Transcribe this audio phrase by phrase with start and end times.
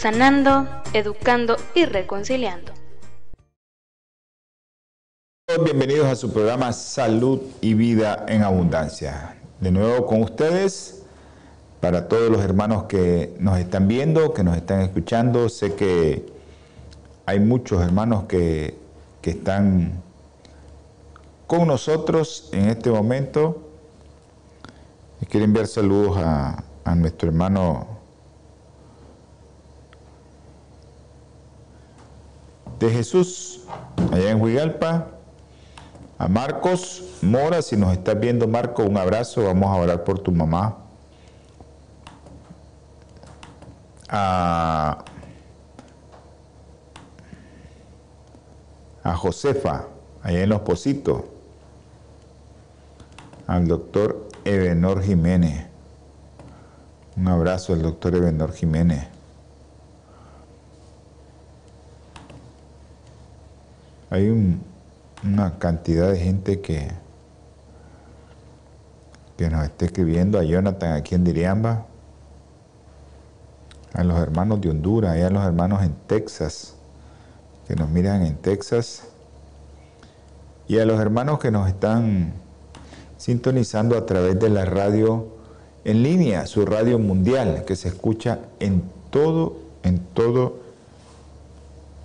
[0.00, 2.72] sanando, educando y reconciliando.
[5.62, 9.36] Bienvenidos a su programa Salud y Vida en Abundancia.
[9.60, 11.02] De nuevo con ustedes,
[11.82, 16.24] para todos los hermanos que nos están viendo, que nos están escuchando, sé que
[17.26, 18.78] hay muchos hermanos que,
[19.20, 20.00] que están
[21.46, 23.68] con nosotros en este momento.
[25.28, 27.99] Quiero enviar saludos a nuestro hermano
[32.80, 33.60] de Jesús,
[34.10, 35.08] allá en Huigalpa.
[36.18, 39.44] A Marcos Mora, si nos estás viendo, Marcos, un abrazo.
[39.44, 40.78] Vamos a orar por tu mamá.
[44.08, 45.04] A,
[49.02, 49.86] a Josefa,
[50.22, 51.22] allá en Los Positos.
[53.46, 55.66] Al doctor Ebenor Jiménez.
[57.16, 59.06] Un abrazo al doctor Ebenor Jiménez.
[64.10, 64.28] Hay
[65.22, 66.90] una cantidad de gente que,
[69.38, 71.86] nos está escribiendo, a Jonathan aquí en Diriamba,
[73.94, 76.74] a los hermanos de Honduras, a los hermanos en Texas,
[77.68, 79.04] que nos miran en Texas,
[80.66, 82.32] y a los hermanos que nos están
[83.16, 85.28] sintonizando a través de la radio
[85.84, 90.58] en línea, su radio mundial, que se escucha en todo, en todo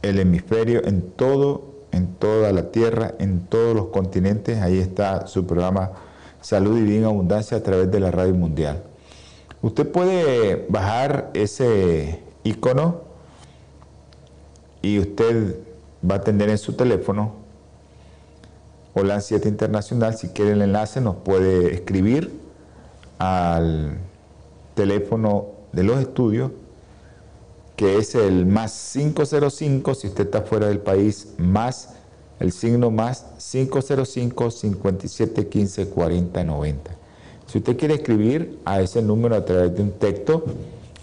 [0.03, 4.61] el hemisferio, en todo en toda la tierra, en todos los continentes.
[4.61, 5.91] Ahí está su programa
[6.41, 8.83] Salud y Bien Abundancia a través de la radio mundial.
[9.61, 13.01] Usted puede bajar ese icono
[14.81, 15.55] y usted
[16.09, 17.45] va a tener en su teléfono
[18.93, 20.15] Hola 7 Internacional.
[20.15, 22.31] Si quiere el enlace, nos puede escribir
[23.19, 23.97] al
[24.73, 26.51] teléfono de los estudios
[27.75, 31.89] que es el más 505 si usted está fuera del país, más
[32.39, 36.91] el signo más 505 57 15 40 90.
[37.47, 40.43] Si usted quiere escribir a ese número a través de un texto,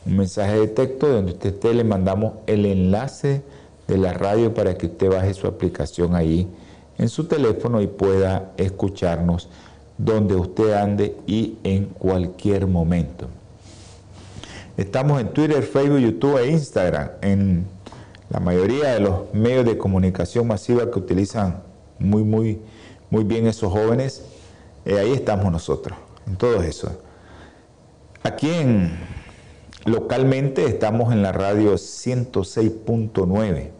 [0.04, 3.42] un mensaje de texto donde usted esté, le mandamos el enlace
[3.86, 6.48] de la radio para que usted baje su aplicación ahí
[6.98, 9.48] en su teléfono y pueda escucharnos
[9.98, 13.28] donde usted ande y en cualquier momento.
[14.78, 17.66] Estamos en Twitter, Facebook, YouTube e Instagram, en
[18.30, 21.62] la mayoría de los medios de comunicación masiva que utilizan
[21.98, 22.58] muy, muy,
[23.10, 24.24] muy bien esos jóvenes.
[24.86, 26.90] Eh, ahí estamos nosotros, en todo eso.
[28.22, 28.98] Aquí en,
[29.84, 33.70] localmente estamos en la radio 106.9,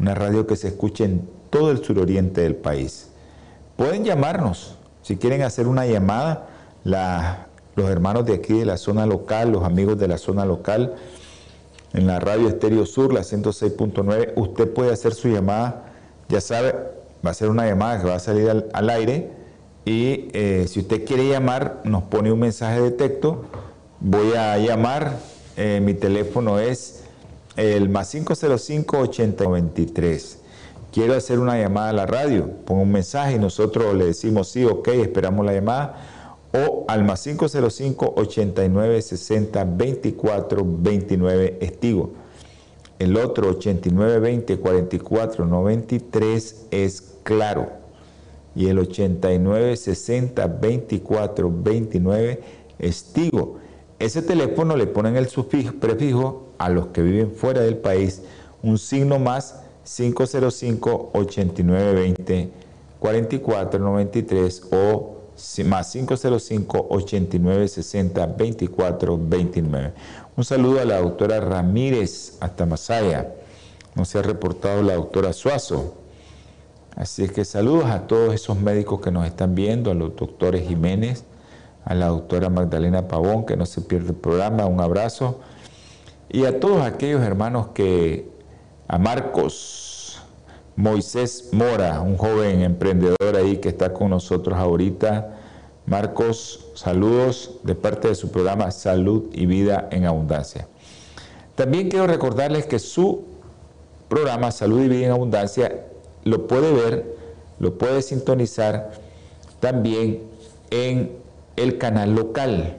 [0.00, 3.10] una radio que se escucha en todo el suroriente del país.
[3.76, 6.48] Pueden llamarnos, si quieren hacer una llamada,
[6.82, 10.94] la los hermanos de aquí de la zona local, los amigos de la zona local,
[11.92, 15.92] en la radio Estéreo Sur, la 106.9, usted puede hacer su llamada,
[16.28, 16.74] ya sabe,
[17.24, 19.30] va a ser una llamada que va a salir al, aire
[19.84, 23.44] y eh, si usted quiere llamar, nos pone un mensaje de texto,
[24.00, 25.18] voy a llamar,
[25.56, 27.04] eh, mi teléfono es
[27.56, 30.38] el más 505 8093
[30.94, 34.64] quiero hacer una llamada a la radio, pongo un mensaje y nosotros le decimos sí,
[34.64, 35.96] ok, esperamos la llamada
[36.54, 42.12] o al más 505 89 60 24 29 Estigo.
[42.98, 47.70] El otro 89 20 44 93 es claro.
[48.54, 52.40] Y el 89 60 24 29
[52.78, 53.58] Estigo.
[53.98, 58.22] Ese teléfono le ponen el sufijo, prefijo a los que viven fuera del país,
[58.62, 62.50] un signo más 505 89 20
[63.00, 65.23] 44 93 o
[65.64, 69.92] más 505 89 60 24 29.
[70.36, 73.34] Un saludo a la doctora Ramírez hasta Masaya.
[73.94, 75.94] No se ha reportado la doctora Suazo.
[76.96, 80.66] Así es que saludos a todos esos médicos que nos están viendo, a los doctores
[80.66, 81.24] Jiménez,
[81.84, 85.40] a la doctora Magdalena Pavón, que no se pierde el programa, un abrazo.
[86.28, 88.28] Y a todos aquellos hermanos que,
[88.86, 89.83] a Marcos,
[90.76, 95.36] Moisés Mora, un joven emprendedor ahí que está con nosotros ahorita.
[95.86, 100.66] Marcos, saludos de parte de su programa Salud y Vida en Abundancia.
[101.54, 103.22] También quiero recordarles que su
[104.08, 105.84] programa Salud y Vida en Abundancia
[106.24, 107.16] lo puede ver,
[107.60, 108.92] lo puede sintonizar
[109.60, 110.22] también
[110.70, 111.12] en
[111.54, 112.78] el canal local.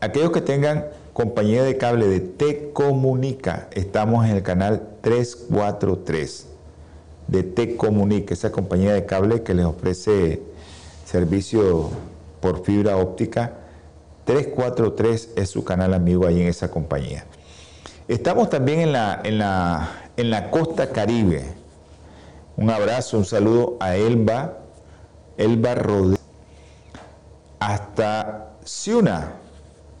[0.00, 6.46] Aquellos que tengan compañía de cable de Te Comunica, estamos en el canal 343
[7.28, 10.40] de Te Comunica, esa compañía de cable que les ofrece
[11.04, 11.90] servicio
[12.40, 13.52] por fibra óptica.
[14.24, 17.26] 343 es su canal amigo ahí en esa compañía.
[18.08, 21.44] Estamos también en la, en la, en la costa caribe.
[22.56, 24.56] Un abrazo, un saludo a Elba,
[25.36, 26.20] Elba Rodríguez,
[27.58, 29.32] hasta Ciuna,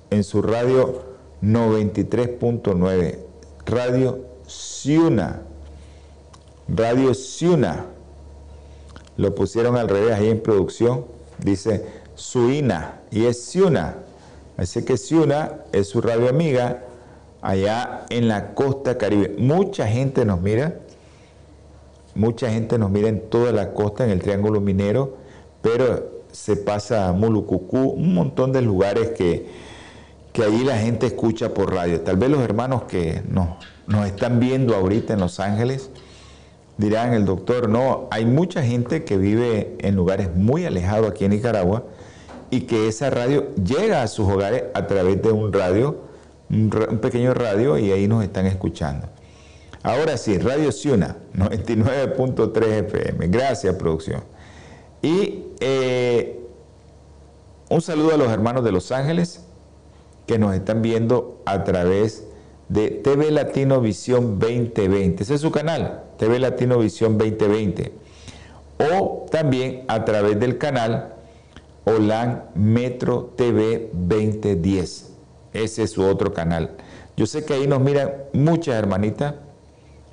[0.08, 1.02] en su radio
[1.42, 3.18] 93.9,
[3.66, 5.42] Radio Ciuna,
[6.68, 7.86] Radio Ciuna.
[9.16, 11.04] Lo pusieron al revés ahí en producción,
[11.38, 13.96] dice Suina y es Ciuna.
[14.56, 16.84] Así que Ciuna es su radio amiga
[17.42, 19.34] allá en la costa caribe.
[19.38, 20.80] Mucha gente nos mira,
[22.14, 25.16] mucha gente nos mira en toda la costa, en el Triángulo Minero,
[25.60, 29.46] pero se pasa a Mulucucú, un montón de lugares que,
[30.32, 32.00] que allí la gente escucha por radio.
[32.00, 33.48] Tal vez los hermanos que nos,
[33.86, 35.90] nos están viendo ahorita en Los Ángeles
[36.76, 41.30] dirán, el doctor, no, hay mucha gente que vive en lugares muy alejados aquí en
[41.30, 41.84] Nicaragua
[42.50, 46.00] y que esa radio llega a sus hogares a través de un radio
[46.50, 46.70] un,
[47.00, 49.08] pequeño radio y ahí nos están escuchando.
[49.82, 53.28] Ahora sí, Radio Ciuna, 99.3 FM.
[53.28, 54.22] Gracias, producción.
[55.02, 56.40] Y eh,
[57.68, 59.40] un saludo a los hermanos de Los Ángeles
[60.26, 62.24] que nos están viendo a través
[62.74, 65.22] de TV Latino Visión 2020.
[65.22, 67.92] Ese es su canal, TV Latino Visión 2020.
[68.90, 71.14] O también a través del canal
[71.84, 75.12] OLAN Metro TV 2010.
[75.52, 76.72] Ese es su otro canal.
[77.16, 79.34] Yo sé que ahí nos miran muchas hermanitas.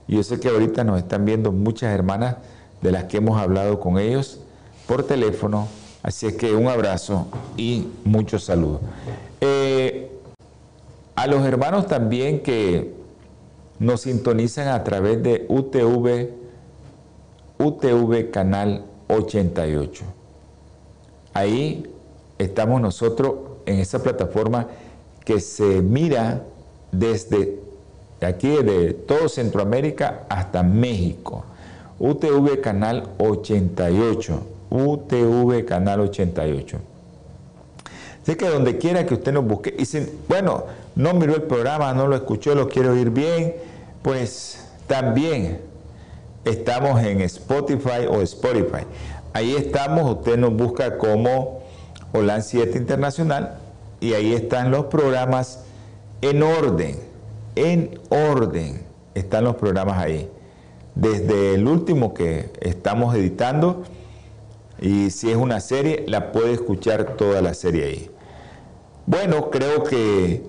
[0.07, 2.35] Yo sé que ahorita nos están viendo muchas hermanas
[2.83, 4.39] de las que hemos hablado con ellos
[4.85, 5.67] por teléfono.
[6.03, 7.27] Así es que un abrazo
[7.57, 8.81] y muchos saludos.
[9.39, 10.10] Eh,
[11.21, 12.95] a los hermanos también que
[13.77, 16.31] nos sintonizan a través de UTV,
[17.59, 20.03] UTV Canal 88.
[21.35, 21.85] Ahí
[22.39, 23.35] estamos nosotros
[23.68, 24.65] en esa plataforma
[25.23, 26.41] que se mira
[26.91, 27.59] desde
[28.19, 31.45] aquí, de todo Centroamérica hasta México.
[31.99, 34.42] UTV Canal 88.
[34.71, 36.80] UTV Canal 88.
[38.21, 41.94] Así que donde quiera que usted nos busque, y dicen, bueno, no miró el programa,
[41.94, 43.56] no lo escuchó, lo quiero oír bien,
[44.04, 45.61] pues también
[46.45, 48.85] estamos en Spotify o Spotify.
[49.33, 51.63] Ahí estamos, usted nos busca como
[52.13, 53.57] Holan 7 Internacional
[53.99, 55.63] y ahí están los programas
[56.21, 56.97] en orden,
[57.56, 58.83] en orden
[59.16, 60.30] están los programas ahí.
[60.94, 63.83] Desde el último que estamos editando,
[64.80, 68.10] y si es una serie, la puede escuchar toda la serie ahí.
[69.07, 70.43] Bueno, creo que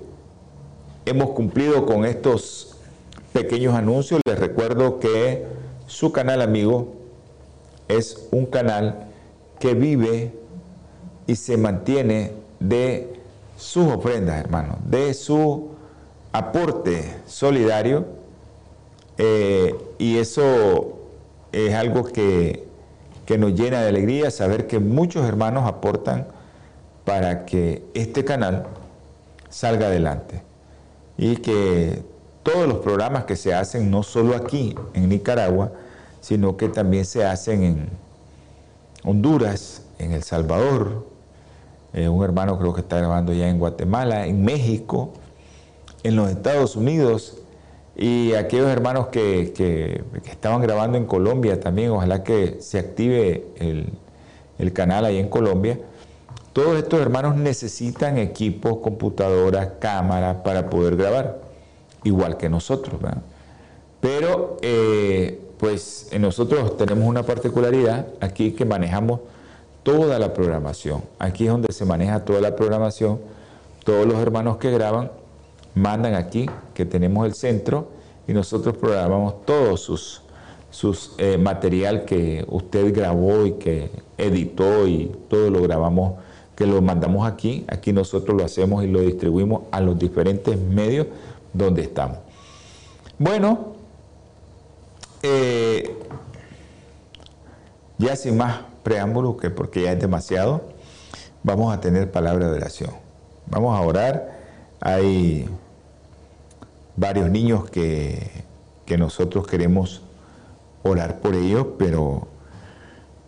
[1.07, 2.77] hemos cumplido con estos
[3.33, 4.21] pequeños anuncios.
[4.27, 5.47] Les recuerdo que
[5.87, 6.93] su canal amigo
[7.89, 9.07] es un canal
[9.59, 10.33] que vive
[11.27, 13.15] y se mantiene de
[13.57, 15.71] sus ofrendas, hermano, de su
[16.33, 18.05] aporte solidario.
[19.17, 20.99] Eh, y eso
[21.53, 22.67] es algo que,
[23.25, 26.27] que nos llena de alegría saber que muchos hermanos aportan
[27.05, 28.67] para que este canal
[29.49, 30.43] salga adelante.
[31.17, 32.03] Y que
[32.43, 35.73] todos los programas que se hacen, no solo aquí en Nicaragua,
[36.21, 37.89] sino que también se hacen en
[39.05, 41.07] Honduras, en El Salvador,
[41.93, 45.13] eh, un hermano creo que está grabando ya en Guatemala, en México,
[46.03, 47.39] en los Estados Unidos
[47.95, 53.93] y aquellos hermanos que, que, estaban grabando en Colombia también, ojalá que se active el,
[54.59, 55.79] el canal ahí en Colombia.
[56.53, 61.41] Todos estos hermanos necesitan equipos, computadoras, cámaras para poder grabar,
[62.05, 63.01] igual que nosotros.
[64.01, 69.21] Pero eh, pues nosotros tenemos una particularidad aquí que manejamos
[69.83, 71.03] toda la programación.
[71.19, 73.21] Aquí es donde se maneja toda la programación.
[73.85, 75.11] Todos los hermanos que graban
[75.75, 77.89] mandan aquí, que tenemos el centro,
[78.29, 80.23] y nosotros programamos todo sus,
[80.71, 86.15] sus eh, material que usted grabó y que editó y todo lo grabamos,
[86.57, 87.65] que lo mandamos aquí.
[87.69, 91.07] Aquí nosotros lo hacemos y lo distribuimos a los diferentes medios
[91.53, 92.19] donde estamos.
[93.19, 93.75] Bueno,
[95.23, 95.97] eh,
[97.99, 100.63] ya sin más preámbulo, que porque ya es demasiado,
[101.43, 102.91] vamos a tener palabra de oración.
[103.47, 104.41] Vamos a orar.
[104.81, 105.49] Hay
[106.97, 108.45] varios niños que,
[108.87, 110.03] que nosotros queremos
[110.83, 112.27] orar por ellos, pero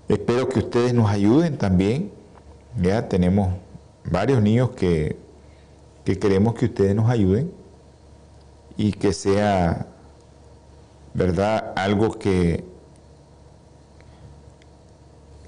[0.08, 2.13] espero que ustedes nos ayuden también.
[2.80, 3.54] Ya tenemos
[4.04, 5.16] varios niños que,
[6.04, 7.52] que queremos que ustedes nos ayuden
[8.76, 9.86] y que sea,
[11.14, 11.72] ¿verdad?
[11.76, 12.64] Algo que,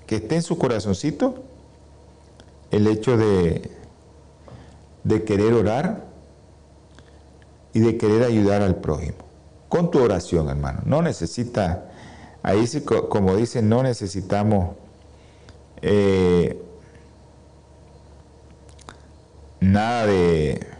[0.06, 1.42] que esté en su corazoncito
[2.70, 3.70] el hecho de,
[5.04, 6.04] de querer orar
[7.72, 9.18] y de querer ayudar al prójimo.
[9.68, 10.80] Con tu oración, hermano.
[10.84, 11.90] No necesita,
[12.42, 14.76] ahí sí, como dicen, no necesitamos
[15.82, 16.62] eh,
[19.60, 20.76] nada de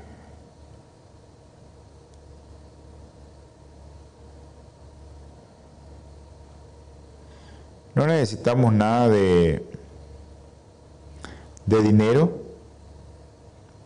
[7.97, 9.67] No necesitamos nada de,
[11.65, 12.43] de dinero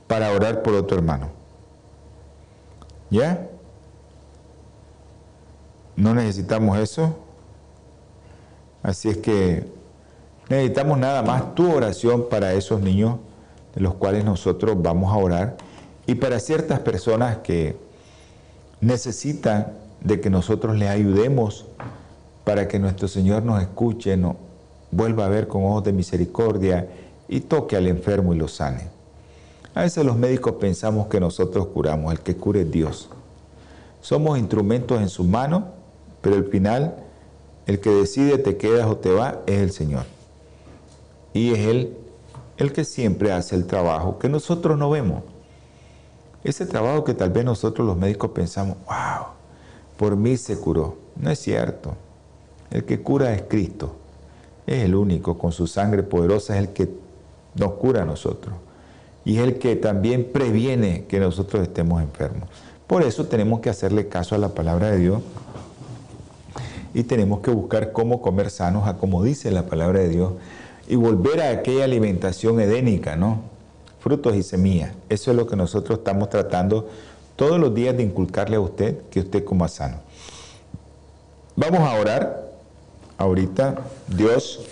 [0.08, 1.30] para orar por otro hermano.
[3.08, 3.46] ¿Ya?
[5.94, 7.16] No necesitamos eso.
[8.82, 9.64] Así es que
[10.48, 13.18] necesitamos nada más tu oración para esos niños
[13.74, 15.56] de los cuales nosotros vamos a orar
[16.06, 17.76] y para ciertas personas que
[18.80, 21.66] necesitan de que nosotros les ayudemos
[22.44, 24.36] para que nuestro Señor nos escuche, nos
[24.90, 26.88] vuelva a ver con ojos de misericordia
[27.28, 28.88] y toque al enfermo y lo sane.
[29.74, 33.08] A veces los médicos pensamos que nosotros curamos, el que cure es Dios.
[34.00, 35.66] Somos instrumentos en su mano,
[36.22, 36.96] pero al final
[37.66, 40.04] el que decide te quedas o te va es el Señor.
[41.32, 41.96] Y es Él
[42.60, 45.22] el que siempre hace el trabajo que nosotros no vemos.
[46.44, 49.28] Ese trabajo que tal vez nosotros los médicos pensamos, wow,
[49.96, 50.96] por mí se curó.
[51.16, 51.94] No es cierto.
[52.70, 53.96] El que cura es Cristo.
[54.66, 56.88] Es el único, con su sangre poderosa es el que
[57.54, 58.54] nos cura a nosotros.
[59.24, 62.48] Y es el que también previene que nosotros estemos enfermos.
[62.86, 65.22] Por eso tenemos que hacerle caso a la palabra de Dios
[66.92, 70.32] y tenemos que buscar cómo comer sanos, a como dice la palabra de Dios,
[70.90, 73.42] y volver a aquella alimentación edénica, ¿no?
[74.00, 74.92] Frutos y semillas.
[75.08, 76.88] Eso es lo que nosotros estamos tratando
[77.36, 79.98] todos los días de inculcarle a usted, que usted coma sano.
[81.54, 82.50] Vamos a orar
[83.18, 83.78] ahorita,
[84.08, 84.66] Dios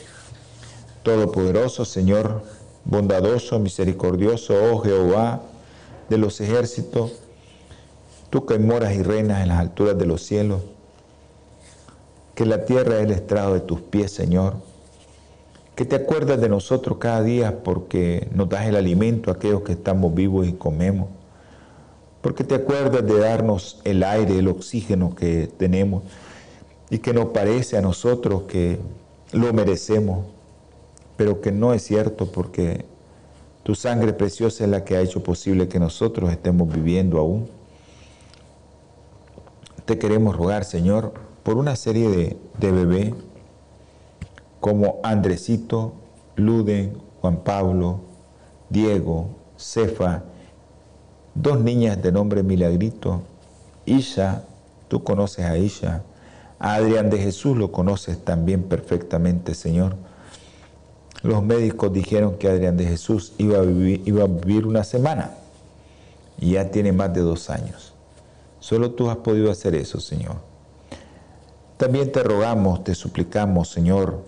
[1.05, 2.43] Todopoderoso, Señor
[2.85, 5.43] bondadoso, misericordioso, oh Jehová
[6.09, 7.13] de los ejércitos,
[8.29, 10.63] tú que moras y reinas en las alturas de los cielos,
[12.35, 14.57] que la tierra es el estrado de tus pies, Señor,
[15.79, 19.71] que te acuerdas de nosotros cada día porque nos das el alimento a aquellos que
[19.71, 21.09] estamos vivos y comemos,
[22.21, 26.03] porque te acuerdas de darnos el aire, el oxígeno que tenemos,
[26.91, 28.81] y que nos parece a nosotros que
[29.31, 30.27] lo merecemos,
[31.17, 32.85] pero que no es cierto porque
[33.63, 37.49] tu sangre preciosa es la que ha hecho posible que nosotros estemos viviendo aún.
[39.85, 41.13] Te queremos rogar, Señor,
[41.45, 43.15] por una serie de, de bebés
[44.61, 45.95] como Andresito,
[46.37, 48.01] Luden, Juan Pablo,
[48.71, 50.23] Diego, Cefa,
[51.35, 53.23] dos niñas de nombre Milagrito,
[53.87, 54.45] Isha,
[54.89, 56.03] tú conoces a Isha,
[56.59, 59.97] a Adrián de Jesús lo conoces también perfectamente, Señor.
[61.23, 65.33] Los médicos dijeron que Adrián de Jesús iba a vivir, iba a vivir una semana
[66.41, 67.95] y ya tiene más de dos años.
[68.61, 70.37] Solo tú has podido hacer eso, Señor.
[71.77, 74.21] También te rogamos, te suplicamos, Señor,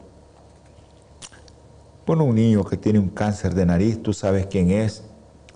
[2.11, 5.05] por un niño que tiene un cáncer de nariz, tú sabes quién es,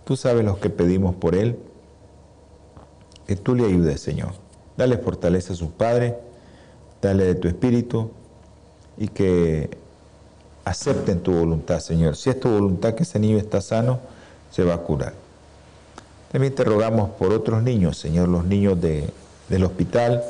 [0.05, 1.59] tú sabes lo que pedimos por él,
[3.27, 4.35] que tú le ayudes, Señor.
[4.77, 6.17] Dale fortaleza a su padre
[7.03, 8.09] dale de tu espíritu
[8.97, 9.69] y que
[10.65, 12.15] acepten tu voluntad, Señor.
[12.15, 13.99] Si es tu voluntad que ese niño está sano,
[14.53, 15.15] se va a curar.
[16.31, 20.23] También te rogamos por otros niños, Señor, los niños del hospital.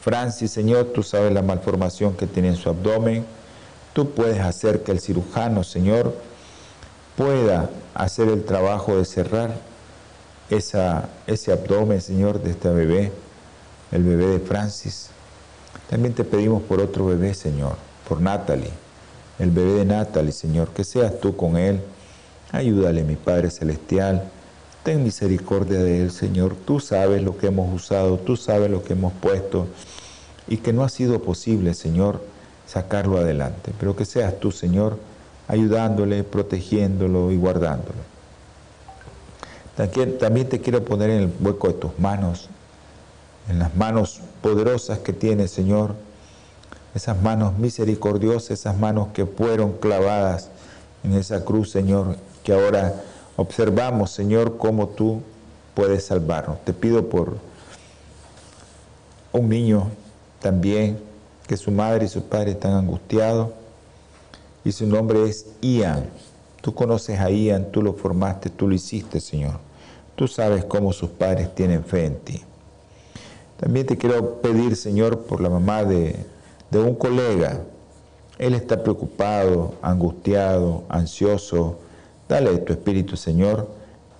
[0.00, 3.24] Francis, Señor, tú sabes la malformación que tiene en su abdomen.
[3.94, 6.14] Tú puedes hacer que el cirujano, Señor,
[7.16, 9.54] pueda hacer el trabajo de cerrar
[10.50, 13.12] esa, ese abdomen, Señor, de este bebé,
[13.92, 15.10] el bebé de Francis.
[15.88, 17.76] También te pedimos por otro bebé, Señor,
[18.08, 18.72] por Natalie,
[19.38, 21.80] el bebé de Natalie, Señor, que seas tú con él.
[22.50, 24.24] Ayúdale, mi Padre Celestial.
[24.82, 26.56] Ten misericordia de él, Señor.
[26.66, 29.68] Tú sabes lo que hemos usado, tú sabes lo que hemos puesto
[30.48, 32.33] y que no ha sido posible, Señor,
[32.66, 33.72] sacarlo adelante.
[33.78, 34.98] Pero que seas tú, Señor,
[35.48, 37.98] ayudándole, protegiéndolo y guardándolo.
[40.18, 42.48] También te quiero poner en el hueco de tus manos
[43.48, 45.94] en las manos poderosas que tiene, Señor,
[46.94, 50.48] esas manos misericordiosas, esas manos que fueron clavadas
[51.02, 52.94] en esa cruz, Señor, que ahora
[53.36, 55.22] observamos, Señor, cómo tú
[55.74, 56.64] puedes salvarnos.
[56.64, 57.36] Te pido por
[59.32, 59.90] un niño
[60.40, 60.98] también
[61.46, 63.50] que su madre y su padre están angustiados
[64.64, 66.06] y su nombre es Ian.
[66.60, 69.58] Tú conoces a Ian, tú lo formaste, tú lo hiciste, Señor.
[70.16, 72.42] Tú sabes cómo sus padres tienen fe en ti.
[73.58, 76.16] También te quiero pedir, Señor, por la mamá de,
[76.70, 77.60] de un colega.
[78.38, 81.78] Él está preocupado, angustiado, ansioso.
[82.28, 83.68] Dale tu espíritu, Señor.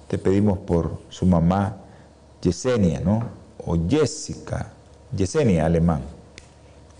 [0.08, 1.78] Te pedimos por su mamá,
[2.42, 3.24] Yesenia, ¿no?
[3.64, 4.72] O Jessica,
[5.16, 6.13] Yesenia alemán.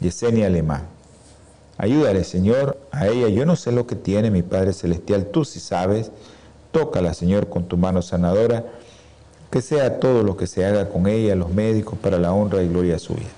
[0.04, 0.82] Yesenia alemán.
[1.78, 3.28] Ayúdale, Señor, a ella.
[3.28, 5.26] Yo no sé lo que tiene mi Padre Celestial.
[5.26, 6.10] Tú sí sabes.
[6.72, 8.66] Tócala, Señor, con tu mano sanadora.
[9.50, 12.68] Que sea todo lo que se haga con ella, los médicos, para la honra y
[12.68, 13.28] gloria suya.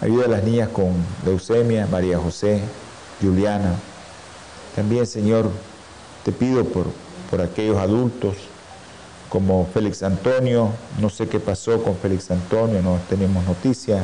[0.00, 0.92] Ayuda a las niñas con
[1.26, 2.60] leucemia, María José,
[3.20, 3.74] Juliana.
[4.74, 5.50] También, Señor,
[6.24, 6.86] te pido por,
[7.30, 8.36] por aquellos adultos
[9.28, 10.70] como Félix Antonio.
[10.98, 14.02] No sé qué pasó con Félix Antonio, no tenemos noticia.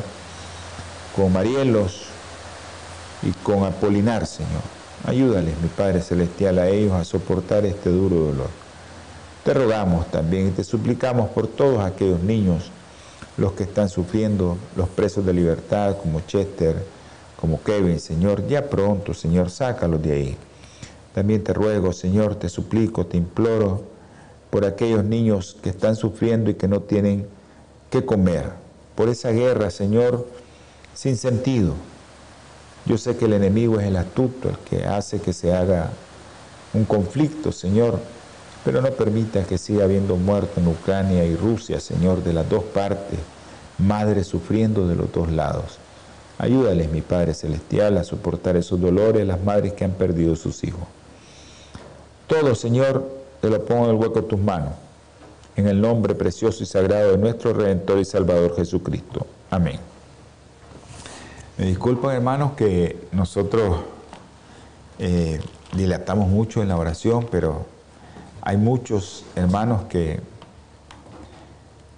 [1.19, 2.05] Con Marielos,
[3.25, 4.63] y con Apolinar, Señor.
[5.05, 8.47] Ayúdales, mi Padre Celestial, a ellos a soportar este duro dolor.
[9.45, 12.71] Te rogamos también y te suplicamos por todos aquellos niños,
[13.37, 16.77] los que están sufriendo, los presos de libertad, como Chester,
[17.41, 20.37] como Kevin, Señor, ya pronto, Señor, sácalos de ahí.
[21.17, 23.83] También te ruego, Señor, te suplico, te imploro
[24.51, 27.27] por aquellos niños que están sufriendo y que no tienen
[27.91, 28.53] qué comer,
[28.95, 30.25] por esa guerra, Señor,
[30.99, 31.75] sin sentido,
[32.85, 35.91] yo sé que el enemigo es el astuto, el que hace que se haga
[36.75, 38.01] un conflicto, Señor,
[38.65, 42.65] pero no permita que siga habiendo muerto en Ucrania y Rusia, Señor, de las dos
[42.65, 43.21] partes,
[43.79, 45.79] madres sufriendo de los dos lados.
[46.37, 50.83] Ayúdales, mi Padre Celestial, a soportar esos dolores, las madres que han perdido sus hijos.
[52.27, 53.09] Todo, Señor,
[53.41, 54.73] te lo pongo en el hueco de tus manos,
[55.55, 59.29] en el nombre precioso y sagrado de nuestro Redentor y Salvador Jesucristo.
[59.49, 59.88] Amén.
[61.59, 63.81] Me disculpan hermanos que nosotros
[65.01, 65.41] eh,
[65.73, 67.67] dilatamos mucho en la oración, pero
[68.43, 70.21] hay muchos hermanos que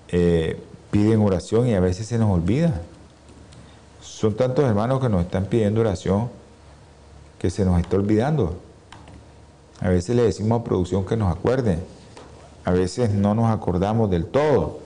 [0.08, 0.58] eh,
[0.90, 2.80] piden oración y a veces se nos olvida.
[4.00, 6.30] Son tantos hermanos que nos están pidiendo oración
[7.38, 8.56] que se nos está olvidando.
[9.80, 11.80] A veces le decimos a producción que nos acuerde.
[12.64, 14.78] A veces no nos acordamos del todo.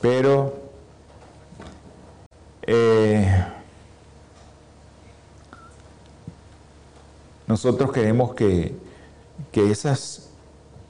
[0.00, 0.61] Pero
[2.66, 3.44] eh,
[7.46, 8.74] nosotros queremos que,
[9.50, 10.30] que esas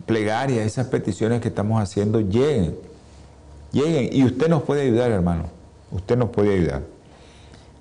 [0.06, 2.76] plegarias, esas peticiones que estamos haciendo lleguen,
[3.72, 4.08] lleguen.
[4.12, 5.44] Y usted nos puede ayudar, hermano.
[5.90, 6.82] Usted nos puede ayudar.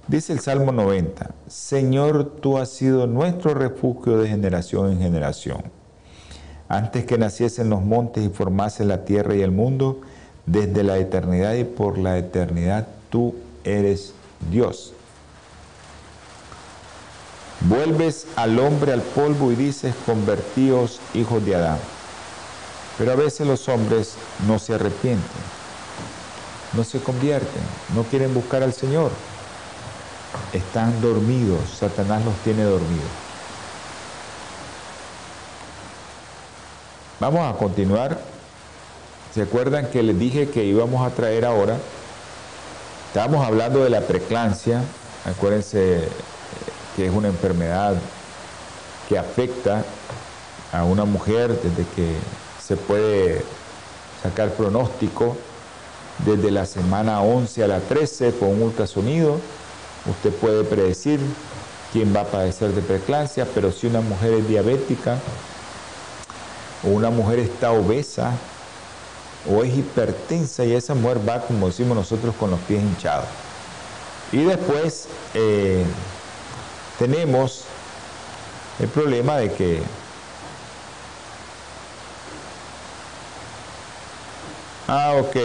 [0.07, 5.63] Dice el Salmo 90, Señor, tú has sido nuestro refugio de generación en generación.
[6.67, 10.01] Antes que naciesen los montes y formase la tierra y el mundo,
[10.45, 14.13] desde la eternidad y por la eternidad tú eres
[14.49, 14.93] Dios.
[17.61, 21.77] Vuelves al hombre al polvo y dices, convertíos hijos de Adán.
[22.97, 24.15] Pero a veces los hombres
[24.47, 25.41] no se arrepienten,
[26.73, 27.61] no se convierten,
[27.95, 29.11] no quieren buscar al Señor.
[30.53, 33.09] Están dormidos, Satanás los tiene dormidos.
[37.19, 38.19] Vamos a continuar.
[39.33, 41.77] ¿Se acuerdan que les dije que íbamos a traer ahora
[43.11, 44.81] Estábamos hablando de la preclancia,
[45.25, 45.99] acuérdense
[46.95, 47.95] que es una enfermedad
[49.09, 49.83] que afecta
[50.71, 52.15] a una mujer desde que
[52.65, 53.43] se puede
[54.23, 55.35] sacar pronóstico
[56.25, 59.41] desde la semana 11 a la 13 con un ultrasonido.
[60.09, 61.19] Usted puede predecir
[61.91, 65.17] quién va a padecer de preclancia, pero si una mujer es diabética
[66.85, 68.31] o una mujer está obesa,
[69.49, 73.27] o es hipertensa y esa mujer va, como decimos nosotros, con los pies hinchados.
[74.31, 75.83] Y después eh,
[76.99, 77.63] tenemos
[78.79, 79.81] el problema de que
[84.93, 85.37] Ah, ok.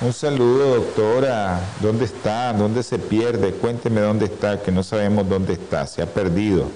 [0.00, 1.60] Un saludo, doctora.
[1.80, 2.54] ¿Dónde está?
[2.54, 3.52] ¿Dónde se pierde?
[3.52, 5.86] Cuénteme dónde está, que no sabemos dónde está.
[5.86, 6.70] Se ha perdido.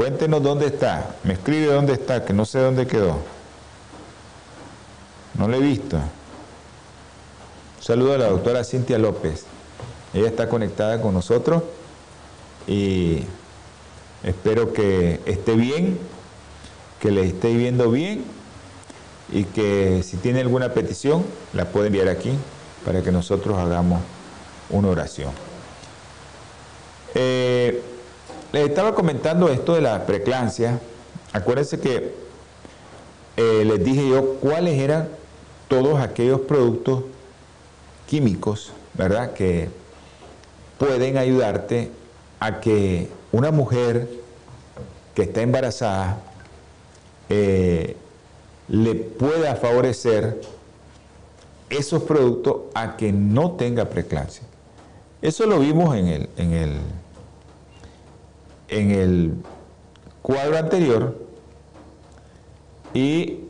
[0.00, 1.14] Cuéntenos dónde está.
[1.24, 3.18] Me escribe dónde está, que no sé dónde quedó.
[5.34, 5.98] No le he visto.
[7.80, 9.44] saludo a la doctora Cintia López.
[10.14, 11.64] Ella está conectada con nosotros
[12.66, 13.24] y
[14.22, 15.98] espero que esté bien,
[16.98, 18.24] que le esté viendo bien
[19.30, 22.32] y que si tiene alguna petición la puede enviar aquí
[22.86, 24.00] para que nosotros hagamos
[24.70, 25.32] una oración.
[27.14, 27.82] Eh,
[28.52, 30.80] les estaba comentando esto de la preclancia.
[31.32, 32.14] Acuérdense que
[33.36, 35.08] eh, les dije yo cuáles eran
[35.68, 37.04] todos aquellos productos
[38.06, 39.32] químicos, ¿verdad?
[39.34, 39.68] Que
[40.78, 41.90] pueden ayudarte
[42.40, 44.08] a que una mujer
[45.14, 46.18] que está embarazada
[47.28, 47.96] eh,
[48.68, 50.40] le pueda favorecer
[51.68, 54.42] esos productos a que no tenga preeclampsia.
[55.22, 56.78] Eso lo vimos en el, en el,
[58.70, 59.34] en el
[60.22, 61.18] cuadro anterior
[62.94, 63.40] y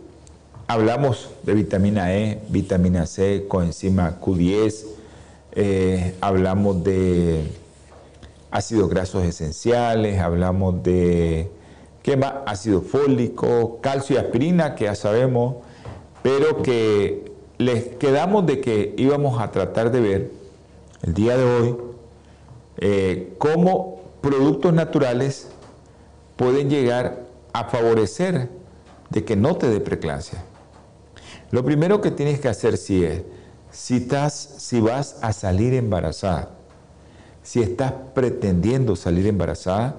[0.66, 4.86] hablamos de vitamina E, vitamina C, coenzima Q10,
[5.52, 7.44] eh, hablamos de
[8.50, 11.50] ácidos grasos esenciales, hablamos de
[12.02, 12.34] ¿qué más?
[12.46, 15.56] ácido fólico, calcio y aspirina, que ya sabemos,
[16.22, 20.30] pero que les quedamos de que íbamos a tratar de ver
[21.02, 21.76] el día de hoy
[22.78, 25.48] eh, cómo productos naturales
[26.36, 27.20] pueden llegar
[27.52, 28.48] a favorecer
[29.10, 30.42] de que no te dé preclancia.
[31.50, 33.22] Lo primero que tienes que hacer si es,
[33.70, 36.50] si, estás, si vas a salir embarazada,
[37.42, 39.96] si estás pretendiendo salir embarazada,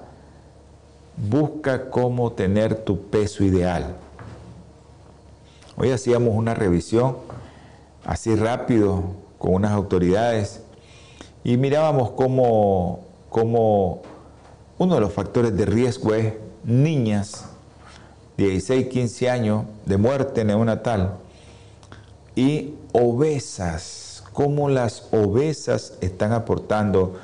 [1.16, 3.96] busca cómo tener tu peso ideal.
[5.76, 7.16] Hoy hacíamos una revisión
[8.04, 9.02] así rápido
[9.38, 10.62] con unas autoridades
[11.44, 14.02] y mirábamos cómo, cómo
[14.82, 17.44] uno de los factores de riesgo es niñas,
[18.36, 21.18] 16, 15 años de muerte neonatal
[22.34, 27.14] y obesas, cómo las obesas están aportando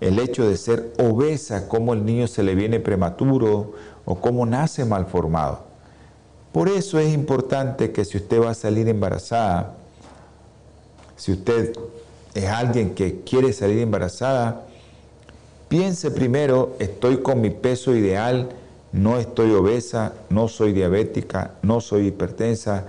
[0.00, 3.74] el hecho de ser obesa, cómo el niño se le viene prematuro
[4.06, 5.60] o cómo nace malformado.
[6.50, 9.74] Por eso es importante que si usted va a salir embarazada,
[11.16, 11.74] si usted
[12.34, 14.64] es alguien que quiere salir embarazada,
[15.70, 18.48] piense primero, estoy con mi peso ideal,
[18.92, 22.86] no estoy obesa, no soy diabética, no soy hipertensa,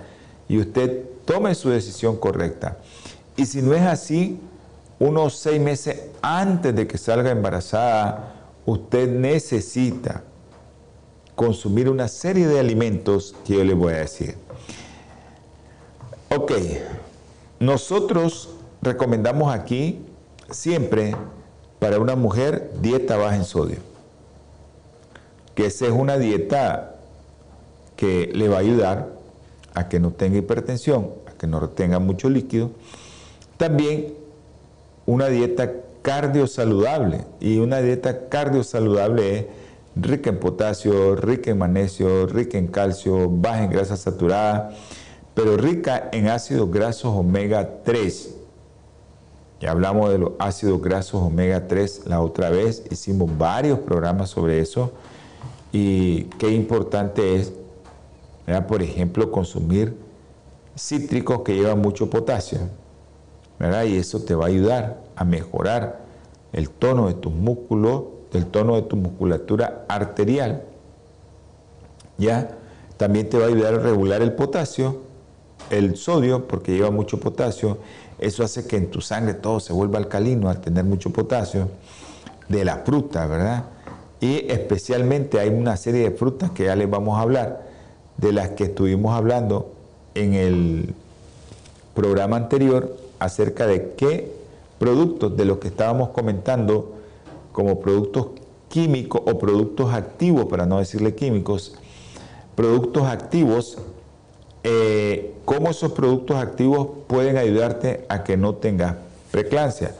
[0.48, 2.78] y usted tome su decisión correcta.
[3.36, 4.40] Y si no es así,
[4.98, 8.34] unos seis meses antes de que salga embarazada,
[8.66, 10.24] usted necesita
[11.36, 14.34] consumir una serie de alimentos que yo le voy a decir.
[16.34, 16.50] Ok,
[17.60, 18.50] nosotros
[18.82, 20.04] recomendamos aquí
[20.50, 21.14] siempre
[21.82, 23.78] para una mujer dieta baja en sodio,
[25.56, 26.94] que esa es una dieta
[27.96, 29.08] que le va a ayudar
[29.74, 32.70] a que no tenga hipertensión, a que no tenga mucho líquido.
[33.56, 34.14] También
[35.06, 37.24] una dieta cardiosaludable.
[37.40, 39.46] Y una dieta cardiosaludable es
[39.96, 44.72] rica en potasio, rica en magnesio, rica en calcio, baja en grasa saturada,
[45.34, 48.41] pero rica en ácidos grasos omega 3.
[49.62, 54.58] Ya hablamos de los ácidos grasos omega 3 la otra vez, hicimos varios programas sobre
[54.58, 54.90] eso
[55.70, 57.52] y qué importante es,
[58.66, 59.96] por ejemplo, consumir
[60.76, 62.58] cítricos que llevan mucho potasio
[63.86, 66.00] y eso te va a ayudar a mejorar
[66.52, 70.64] el tono de tus músculos, el tono de tu musculatura arterial.
[72.18, 72.58] ¿Ya?
[72.96, 75.02] También te va a ayudar a regular el potasio,
[75.70, 77.78] el sodio, porque lleva mucho potasio.
[78.18, 81.68] Eso hace que en tu sangre todo se vuelva alcalino al tener mucho potasio.
[82.48, 83.64] De la fruta, ¿verdad?
[84.20, 87.68] Y especialmente hay una serie de frutas que ya les vamos a hablar,
[88.18, 89.72] de las que estuvimos hablando
[90.14, 90.94] en el
[91.94, 94.32] programa anterior, acerca de qué
[94.78, 96.94] productos de los que estábamos comentando
[97.52, 98.28] como productos
[98.68, 101.74] químicos o productos activos, para no decirle químicos,
[102.54, 103.78] productos activos,
[104.64, 108.96] eh, cómo esos productos activos pueden ayudarte a que no tengas
[109.30, 109.94] preclancia.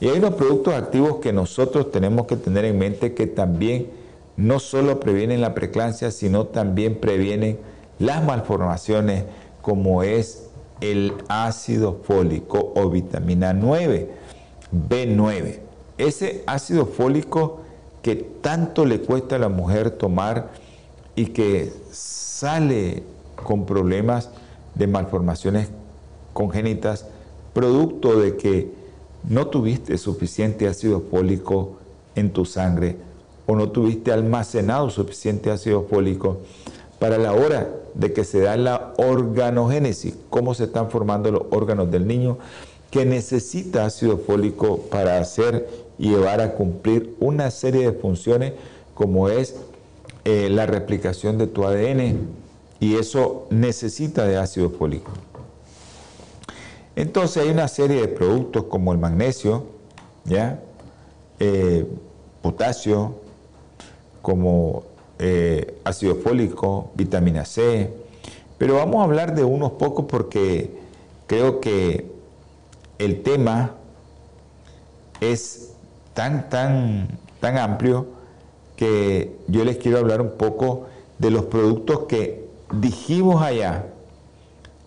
[0.00, 3.88] Y hay unos productos activos que nosotros tenemos que tener en mente que también
[4.36, 7.58] no solo previenen la preclancia, sino también previenen
[7.98, 9.24] las malformaciones
[9.60, 10.48] como es
[10.80, 14.10] el ácido fólico o vitamina 9,
[14.88, 15.58] B9.
[15.98, 17.60] Ese ácido fólico
[18.02, 20.50] que tanto le cuesta a la mujer tomar
[21.14, 23.04] y que sale
[23.42, 24.30] con problemas
[24.74, 25.68] de malformaciones
[26.32, 27.06] congénitas,
[27.52, 28.72] producto de que
[29.28, 31.76] no tuviste suficiente ácido fólico
[32.14, 32.96] en tu sangre
[33.46, 36.38] o no tuviste almacenado suficiente ácido fólico
[36.98, 41.90] para la hora de que se da la organogénesis, cómo se están formando los órganos
[41.90, 42.38] del niño,
[42.90, 48.52] que necesita ácido fólico para hacer y llevar a cumplir una serie de funciones
[48.94, 49.56] como es
[50.24, 52.41] eh, la replicación de tu ADN
[52.82, 55.12] y eso necesita de ácido fólico.
[56.96, 59.66] Entonces hay una serie de productos como el magnesio,
[60.24, 60.58] ¿ya?
[61.38, 61.86] Eh,
[62.42, 63.14] potasio,
[64.20, 64.82] como
[65.20, 67.88] eh, ácido fólico, vitamina C,
[68.58, 70.76] Pero vamos a hablar de unos pocos porque
[71.28, 72.10] creo que
[72.98, 73.76] el tema
[75.20, 75.74] es
[76.14, 78.06] tan, tan, tan amplio
[78.74, 80.86] que yo les quiero hablar un poco
[81.18, 82.42] de los productos que
[82.72, 83.86] dijimos allá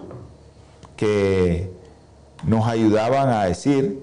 [0.96, 1.70] que
[2.44, 4.02] nos ayudaban a decir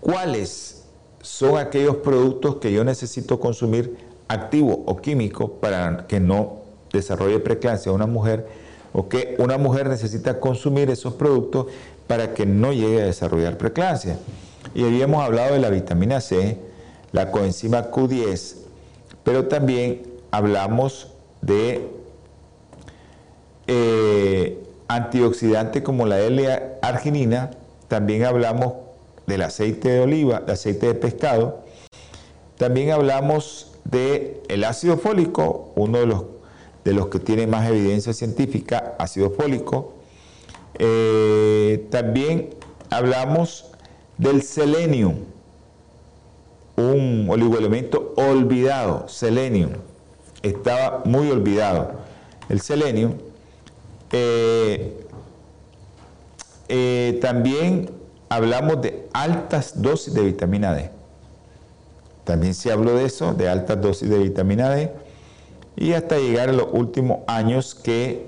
[0.00, 0.84] cuáles
[1.20, 3.96] son aquellos productos que yo necesito consumir
[4.28, 6.58] activo o químico para que no
[6.92, 8.46] desarrolle preeclampsia una mujer
[8.92, 11.66] o que una mujer necesita consumir esos productos
[12.06, 14.18] para que no llegue a desarrollar preeclampsia.
[14.74, 16.58] Y habíamos hablado de la vitamina C,
[17.12, 18.56] la coenzima Q10,
[19.24, 21.88] pero también hablamos de
[23.66, 24.58] eh,
[24.88, 27.50] antioxidantes como la L-arginina,
[27.88, 28.72] también hablamos
[29.28, 31.62] del aceite de oliva, del aceite de pescado,
[32.56, 36.24] también hablamos del el ácido fólico, uno de los,
[36.84, 39.94] de los que tiene más evidencia científica, ácido fólico.
[40.80, 42.50] Eh, también
[42.90, 43.66] hablamos
[44.16, 45.18] del selenium,
[46.76, 49.70] un oligoelemento olvidado, selenium
[50.42, 51.92] estaba muy olvidado.
[52.48, 53.14] El selenio.
[54.10, 55.04] Eh,
[56.68, 57.90] eh, también
[58.28, 60.90] hablamos de altas dosis de vitamina D.
[62.24, 64.92] También se habló de eso, de altas dosis de vitamina D.
[65.76, 68.26] Y hasta llegar a los últimos años que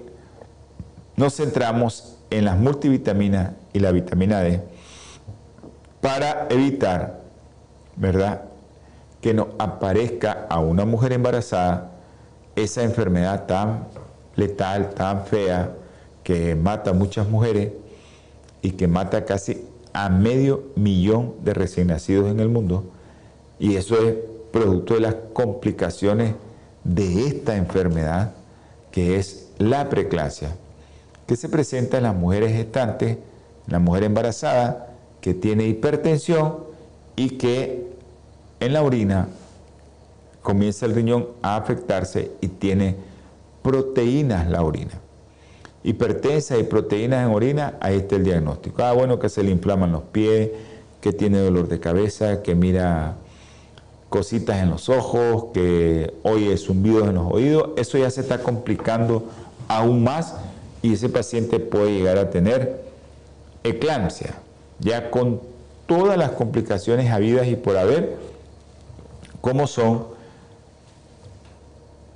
[1.17, 4.63] nos centramos en las multivitaminas y la vitamina D
[6.01, 7.21] para evitar,
[7.97, 8.43] ¿verdad?,
[9.21, 11.91] que nos aparezca a una mujer embarazada
[12.57, 13.89] esa enfermedad tan
[14.35, 15.73] letal, tan fea,
[16.25, 17.73] que mata a muchas mujeres
[18.63, 22.85] y que mata casi a medio millón de recién nacidos en el mundo.
[23.59, 24.15] Y eso es
[24.53, 26.35] producto de las complicaciones
[26.85, 28.33] de esta enfermedad,
[28.91, 30.57] que es la preclasia,
[31.27, 36.59] que se presenta en las mujeres gestantes, en la mujer embarazada, que tiene hipertensión
[37.17, 37.91] y que
[38.61, 39.29] en la orina
[40.43, 42.97] comienza el riñón a afectarse y tiene
[43.63, 44.93] proteínas la orina.
[45.83, 48.83] Hipertensa y proteínas en orina, ahí está el diagnóstico.
[48.83, 50.51] Ah, bueno, que se le inflaman los pies,
[51.01, 53.17] que tiene dolor de cabeza, que mira
[54.11, 57.71] cositas en los ojos, que oye zumbidos en los oídos.
[57.77, 59.25] Eso ya se está complicando
[59.69, 60.35] aún más
[60.83, 62.83] y ese paciente puede llegar a tener
[63.65, 64.35] eclampsia,
[64.79, 65.41] ya con
[65.87, 68.17] todas las complicaciones habidas y por haber,
[69.41, 70.07] como son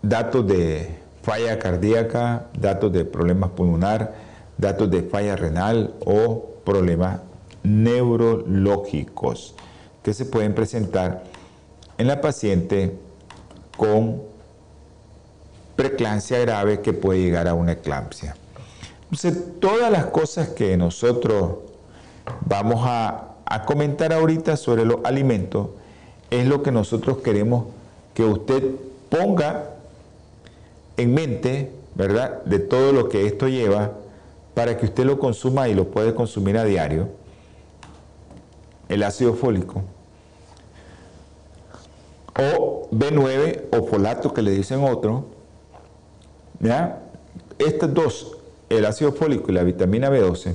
[0.02, 4.14] datos de falla cardíaca, datos de problemas pulmonar,
[4.58, 7.20] datos de falla renal o problemas
[7.62, 9.54] neurológicos
[10.02, 11.24] que se pueden presentar
[11.96, 12.98] en la paciente
[13.78, 14.22] con
[15.76, 18.36] preclancia grave que puede llegar a una eclampsia.
[19.04, 21.56] Entonces, todas las cosas que nosotros
[22.44, 25.68] vamos a, a comentar ahorita sobre los alimentos
[26.30, 27.64] es lo que nosotros queremos
[28.12, 28.62] que usted
[29.08, 29.73] ponga
[30.96, 33.92] en mente, ¿verdad?, de todo lo que esto lleva
[34.54, 37.08] para que usted lo consuma y lo puede consumir a diario.
[38.88, 39.82] El ácido fólico.
[42.38, 45.26] O B9 o folato que le dicen otro.
[46.60, 47.02] ¿Ya?
[47.58, 48.36] Estos dos,
[48.68, 50.54] el ácido fólico y la vitamina B12,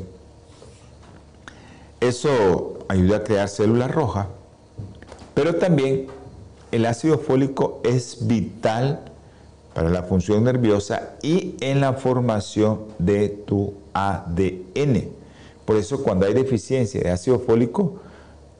[1.99, 4.27] eso ayuda a crear células rojas,
[5.33, 6.07] pero también
[6.71, 9.08] el ácido fólico es vital
[9.79, 15.07] para la función nerviosa y en la formación de tu ADN.
[15.63, 18.01] Por eso cuando hay deficiencia de ácido fólico,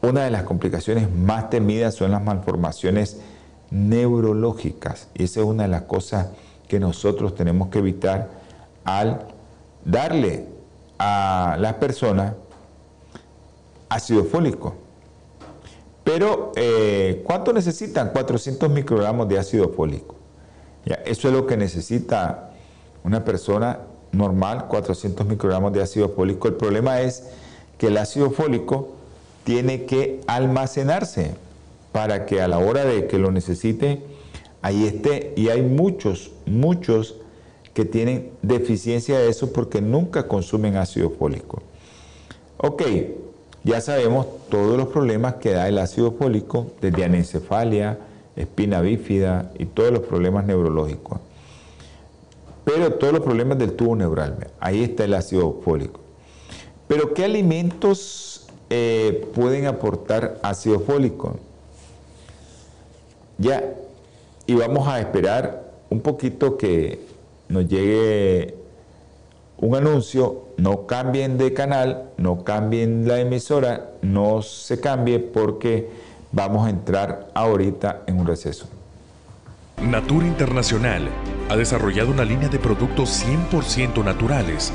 [0.02, 3.18] una de las complicaciones más temidas son las malformaciones
[3.70, 5.10] neurológicas.
[5.14, 6.30] Y esa es una de las cosas
[6.70, 8.30] que nosotros tenemos que evitar
[8.86, 9.28] al
[9.84, 10.46] darle
[11.00, 12.36] a las personas
[13.90, 14.74] ácido fólico.
[16.06, 18.14] Pero, eh, ¿cuánto necesitan?
[18.14, 20.19] 400 microgramos de ácido fólico.
[21.06, 22.52] Eso es lo que necesita
[23.04, 23.80] una persona
[24.12, 26.48] normal, 400 microgramos de ácido fólico.
[26.48, 27.30] El problema es
[27.78, 28.90] que el ácido fólico
[29.44, 31.32] tiene que almacenarse
[31.92, 34.02] para que a la hora de que lo necesite,
[34.62, 35.34] ahí esté.
[35.36, 37.16] Y hay muchos, muchos
[37.74, 41.62] que tienen deficiencia de eso porque nunca consumen ácido fólico.
[42.58, 42.84] Ok,
[43.64, 47.98] ya sabemos todos los problemas que da el ácido fólico, desde anencefalia,
[48.40, 51.20] espina bífida y todos los problemas neurológicos.
[52.64, 56.00] Pero todos los problemas del tubo neural, ahí está el ácido fólico.
[56.88, 61.38] Pero ¿qué alimentos eh, pueden aportar ácido fólico?
[63.38, 63.74] Ya,
[64.48, 67.00] y vamos a esperar un poquito que
[67.50, 68.56] nos llegue
[69.58, 75.90] un anuncio, no cambien de canal, no cambien la emisora, no se cambie porque
[76.32, 78.68] vamos a entrar ahorita en un receso.
[79.82, 81.10] Natura Internacional
[81.50, 84.74] ha desarrollado una línea de productos 100% naturales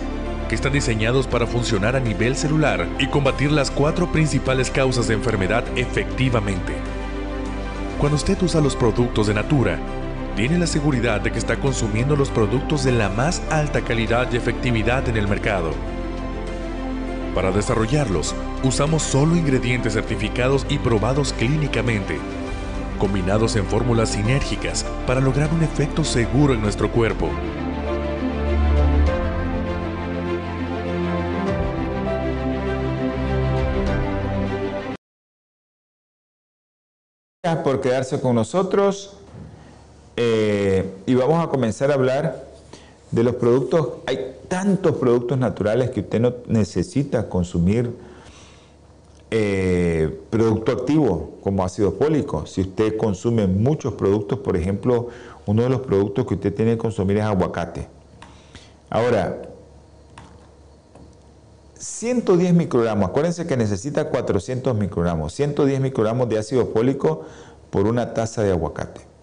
[0.48, 5.14] que están diseñados para funcionar a nivel celular y combatir las cuatro principales causas de
[5.14, 6.74] enfermedad efectivamente.
[7.98, 9.78] Cuando usted usa los productos de Natura,
[10.36, 14.36] tiene la seguridad de que está consumiendo los productos de la más alta calidad y
[14.36, 15.70] efectividad en el mercado.
[17.34, 22.18] Para desarrollarlos, usamos solo ingredientes certificados y probados clínicamente,
[22.98, 27.28] combinados en fórmulas sinérgicas para lograr un efecto seguro en nuestro cuerpo.
[37.62, 39.16] por quedarse con nosotros.
[40.16, 42.53] Eh, y vamos a comenzar a hablar
[43.14, 43.88] de los productos.
[44.06, 47.94] Hay tantos productos naturales que usted no necesita consumir
[49.30, 52.46] eh, producto activo como ácido fólico.
[52.46, 55.08] Si usted consume muchos productos, por ejemplo,
[55.46, 57.88] uno de los productos que usted tiene que consumir es aguacate.
[58.90, 59.42] Ahora,
[61.74, 67.22] 110 microgramos, acuérdense que necesita 400 microgramos, 110 microgramos de ácido fólico
[67.70, 69.14] por una taza de aguacate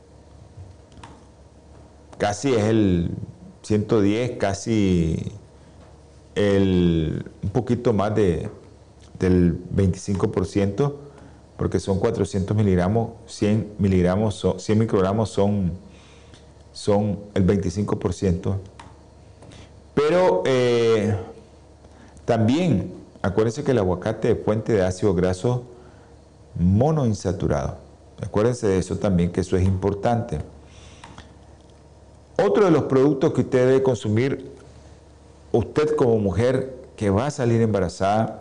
[2.22, 3.10] casi es el
[3.72, 5.32] 110, casi
[6.36, 8.50] el, un poquito más de,
[9.18, 10.94] del 25%,
[11.56, 15.72] porque son 400 miligramos, 100 miligramos, 100 microgramos son,
[16.74, 18.58] son el 25%.
[19.94, 21.16] Pero eh,
[22.26, 25.64] también, acuérdense que el aguacate es fuente de ácido graso
[26.56, 27.78] monoinsaturado.
[28.22, 30.40] Acuérdense de eso también, que eso es importante.
[32.44, 34.52] Otro de los productos que usted debe consumir,
[35.52, 38.38] usted como mujer que va a salir embarazada,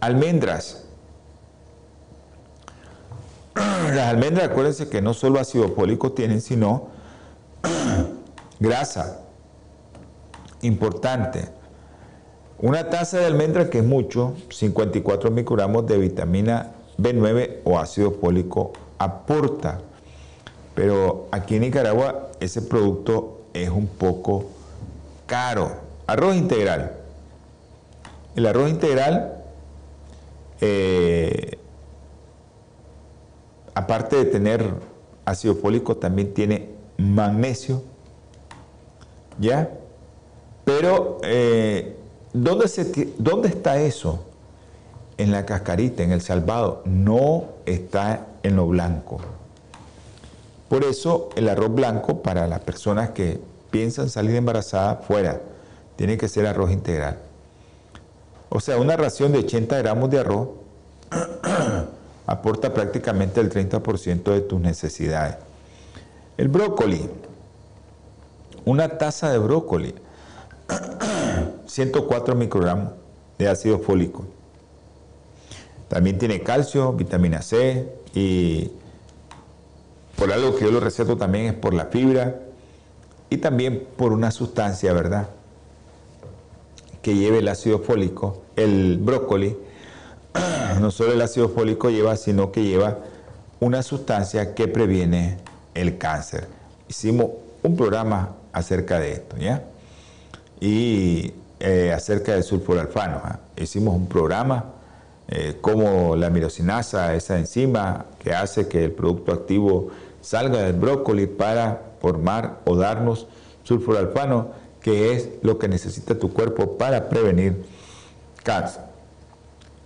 [0.00, 0.84] almendras.
[3.54, 6.88] Las almendras, acuérdense que no solo ácido fólico tienen, sino
[8.60, 9.22] grasa.
[10.62, 11.48] Importante.
[12.58, 18.72] Una taza de almendra, que es mucho, 54 microgramos de vitamina B9 o ácido fólico
[18.98, 19.80] aporta.
[20.74, 24.46] Pero aquí en Nicaragua ese producto es un poco
[25.26, 25.72] caro.
[26.06, 26.92] Arroz integral.
[28.34, 29.42] El arroz integral,
[30.60, 31.58] eh,
[33.74, 34.74] aparte de tener
[35.24, 37.82] ácido fólico, también tiene magnesio.
[39.38, 39.70] ¿Ya?
[40.64, 41.96] Pero, eh,
[42.32, 42.66] ¿dónde,
[43.18, 44.24] ¿dónde está eso?
[45.18, 46.82] En la cascarita, en el salvado.
[46.84, 49.20] No está en lo blanco.
[50.68, 53.40] Por eso el arroz blanco para las personas que
[53.70, 55.40] piensan salir embarazada fuera,
[55.96, 57.18] tiene que ser arroz integral.
[58.48, 60.48] O sea, una ración de 80 gramos de arroz
[62.26, 65.36] aporta prácticamente el 30% de tus necesidades.
[66.36, 67.08] El brócoli,
[68.64, 69.94] una taza de brócoli,
[71.66, 72.92] 104 microgramos
[73.38, 74.24] de ácido fólico.
[75.88, 78.72] También tiene calcio, vitamina C y
[80.16, 82.40] por algo que yo lo receto también es por la fibra
[83.30, 85.28] y también por una sustancia, ¿verdad?
[87.02, 89.56] Que lleve el ácido fólico, el brócoli.
[90.80, 92.98] No solo el ácido fólico lleva, sino que lleva
[93.60, 95.38] una sustancia que previene
[95.74, 96.48] el cáncer.
[96.86, 97.30] Hicimos
[97.62, 99.64] un programa acerca de esto, ¿ya?
[100.60, 103.20] Y eh, acerca del sulforalfano.
[103.24, 103.40] ¿ah?
[103.56, 104.72] Hicimos un programa
[105.28, 109.88] eh, como la mirosinasa, esa enzima que hace que el producto activo
[110.26, 113.28] salga del brócoli para formar o darnos
[113.62, 114.48] sulforalfano,
[114.80, 117.64] que es lo que necesita tu cuerpo para prevenir
[118.42, 118.82] cáncer.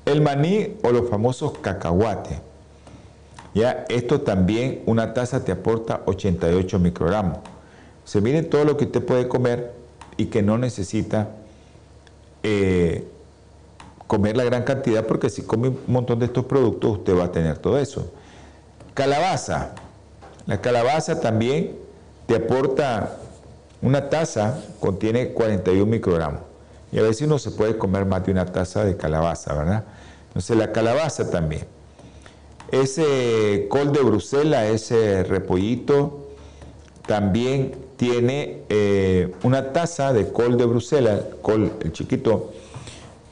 [0.07, 2.39] El maní o los famosos cacahuates.
[3.53, 7.41] Ya, esto también, una taza te aporta 88 microgramos.
[8.07, 9.75] Se miren todo lo que usted puede comer
[10.17, 11.33] y que no necesita
[12.43, 13.07] eh,
[14.07, 17.33] comer la gran cantidad, porque si come un montón de estos productos, usted va a
[17.33, 18.11] tener todo eso.
[18.95, 19.75] Calabaza.
[20.51, 21.77] La calabaza también
[22.27, 23.19] te aporta
[23.83, 26.41] una taza, contiene 41 microgramos.
[26.91, 29.85] Y a veces uno se puede comer más de una taza de calabaza, ¿verdad?
[30.27, 31.67] Entonces la calabaza también.
[32.73, 36.27] Ese col de Bruselas, ese repollito,
[37.07, 42.51] también tiene eh, una taza de col de Bruselas, col, el chiquito,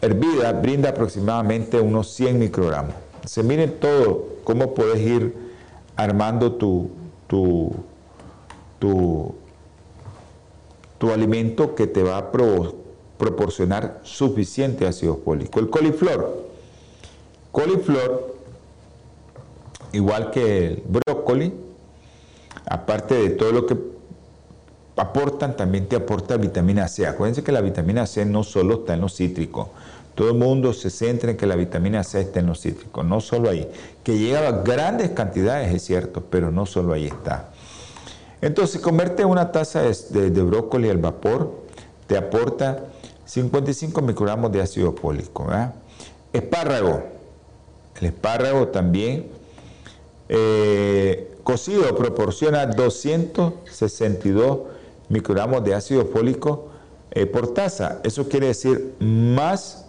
[0.00, 2.94] hervida, brinda aproximadamente unos 100 microgramos.
[3.24, 5.48] Se miren todo, cómo puedes ir
[5.96, 6.92] armando tu,
[7.28, 7.72] tu,
[8.80, 9.34] tu,
[10.98, 12.32] tu alimento que te va a
[13.18, 15.60] proporcionar suficiente ácido fólico.
[15.60, 16.48] El coliflor.
[17.52, 18.34] Coliflor,
[19.92, 21.52] igual que el brócoli,
[22.66, 23.76] aparte de todo lo que
[24.96, 27.06] aportan, también te aporta vitamina C.
[27.06, 29.68] Acuérdense que la vitamina C no solo está en los cítricos.
[30.18, 33.20] Todo el mundo se centra en que la vitamina C está en los cítricos, no
[33.20, 33.70] solo ahí.
[34.02, 37.50] Que llega a grandes cantidades, es cierto, pero no solo ahí está.
[38.40, 41.62] Entonces, comerte una taza de, brócoli al vapor
[42.08, 42.86] te aporta
[43.26, 45.46] 55 microgramos de ácido fólico.
[46.32, 47.04] Espárrago.
[48.00, 49.28] El espárrago también
[50.28, 54.58] eh, cocido proporciona 262
[55.10, 56.70] microgramos de ácido fólico
[57.12, 58.00] eh, por taza.
[58.02, 59.84] Eso quiere decir más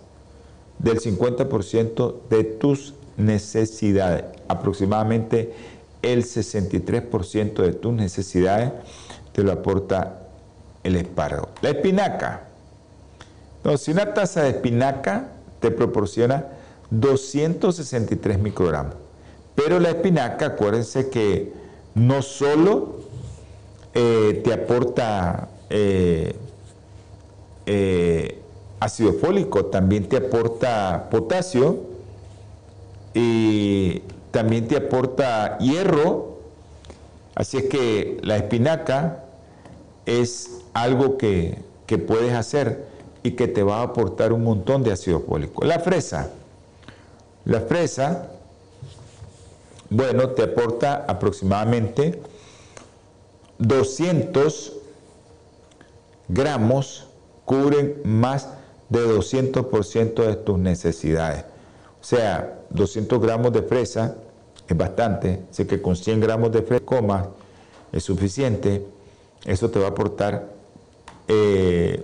[0.80, 5.54] del 50% de tus necesidades, aproximadamente
[6.02, 8.72] el 63% de tus necesidades
[9.34, 10.28] te lo aporta
[10.84, 11.50] el espárrago.
[11.62, 12.48] La espinaca.
[13.58, 15.28] Entonces, una taza de espinaca
[15.60, 16.46] te proporciona
[16.92, 18.96] 263 microgramos.
[19.56, 21.52] Pero la espinaca, acuérdense que
[21.94, 23.00] no solo
[23.94, 26.36] eh, te aporta eh,
[27.66, 28.42] eh,
[28.80, 31.80] ácido fólico, también te aporta potasio
[33.14, 34.02] y
[34.32, 36.40] también te aporta hierro.
[37.36, 39.26] Así es que la espinaca
[40.06, 42.88] es algo que, que puedes hacer
[43.24, 45.66] y que te va a aportar un montón de ácido fólico.
[45.66, 46.30] La fresa.
[47.46, 48.28] La fresa,
[49.90, 52.22] bueno, te aporta aproximadamente
[53.58, 54.74] 200
[56.28, 57.08] gramos,
[57.46, 58.48] cubren más
[58.90, 61.46] de 200% de tus necesidades.
[62.02, 64.16] O sea, 200 gramos de fresa
[64.68, 67.30] es bastante, así que con 100 gramos de fresa
[67.92, 68.86] es suficiente.
[69.46, 70.50] Eso te va a aportar
[71.28, 72.04] eh,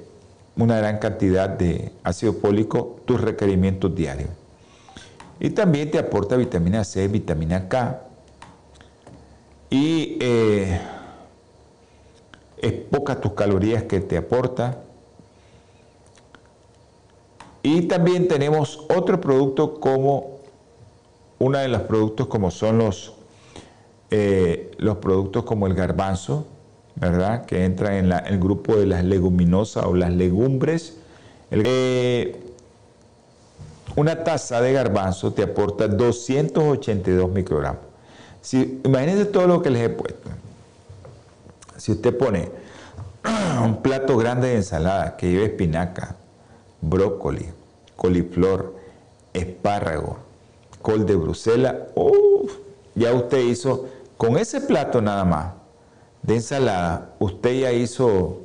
[0.56, 4.30] una gran cantidad de ácido fólico, tus requerimientos diarios.
[5.40, 8.02] Y también te aporta vitamina C, vitamina K.
[9.70, 10.80] Y eh,
[12.58, 14.85] es pocas tus calorías que te aporta.
[17.66, 20.38] Y también tenemos otro producto como
[21.40, 23.14] uno de los productos como son los,
[24.12, 26.46] eh, los productos como el garbanzo,
[26.94, 27.48] ¿verdad?
[27.48, 31.00] Que entra en el grupo de las leguminosas o las legumbres.
[31.50, 32.40] Eh,
[33.96, 37.82] una taza de garbanzo te aporta 282 microgramos.
[38.42, 40.30] Si, imagínense todo lo que les he puesto.
[41.78, 42.48] Si usted pone
[43.64, 46.18] un plato grande de ensalada que lleve espinaca,
[46.90, 47.48] brócoli,
[47.96, 48.76] coliflor,
[49.34, 50.18] espárrago,
[50.82, 51.76] col de Bruselas,
[52.94, 55.54] ya usted hizo, con ese plato nada más
[56.22, 58.42] de ensalada, usted ya hizo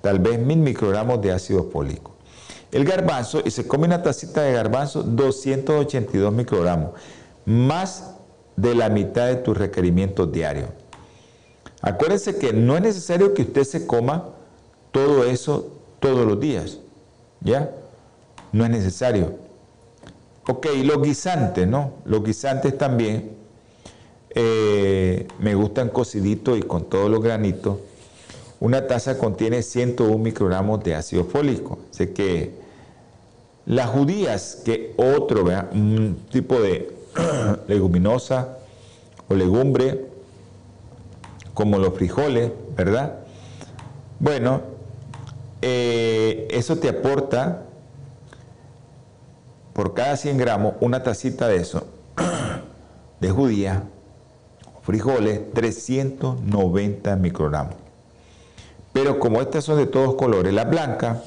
[0.00, 2.12] tal vez mil microgramos de ácido fólico.
[2.70, 6.90] El garbanzo, y se come una tacita de garbanzo, 282 microgramos,
[7.46, 8.14] más
[8.56, 10.70] de la mitad de tus requerimientos diarios.
[11.80, 14.30] Acuérdense que no es necesario que usted se coma
[14.90, 15.70] todo eso
[16.00, 16.78] todos los días.
[17.40, 17.70] ¿Ya?
[18.54, 19.32] No es necesario.
[20.46, 21.94] Ok, los guisantes, ¿no?
[22.04, 23.32] Los guisantes también
[24.30, 27.78] eh, me gustan cociditos y con todos los granitos.
[28.60, 31.80] Una taza contiene 101 microgramos de ácido fólico.
[31.90, 32.52] Así que
[33.66, 35.42] las judías, que otro,
[35.72, 36.94] un tipo de
[37.66, 38.58] leguminosa
[39.28, 40.06] o legumbre,
[41.54, 43.18] como los frijoles, ¿verdad?
[44.20, 44.60] Bueno,
[45.60, 47.63] eh, eso te aporta
[49.74, 51.84] por cada 100 gramos una tacita de eso,
[53.20, 53.82] de judía,
[54.82, 57.74] frijoles, 390 microgramos.
[58.92, 61.22] Pero como estas son de todos colores, la blanca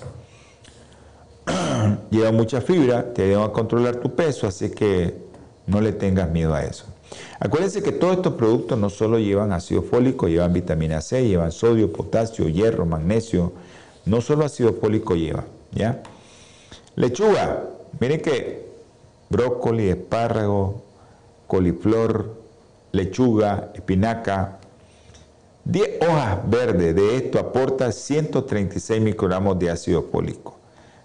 [2.10, 5.14] lleva mucha fibra, te va a controlar tu peso, así que
[5.68, 6.86] no le tengas miedo a eso.
[7.40, 11.92] Acuérdense que todos estos productos no solo llevan ácido fólico, llevan vitamina C, llevan sodio,
[11.92, 13.52] potasio, hierro, magnesio.
[14.06, 16.02] No solo ácido fólico lleva, ¿ya?
[16.96, 17.64] Lechuga,
[18.00, 18.68] miren que
[19.30, 20.82] brócoli, espárrago,
[21.48, 22.36] coliflor,
[22.92, 24.60] lechuga, espinaca,
[25.66, 30.56] 10 hojas verdes de esto aporta 136 microgramos de ácido fólico.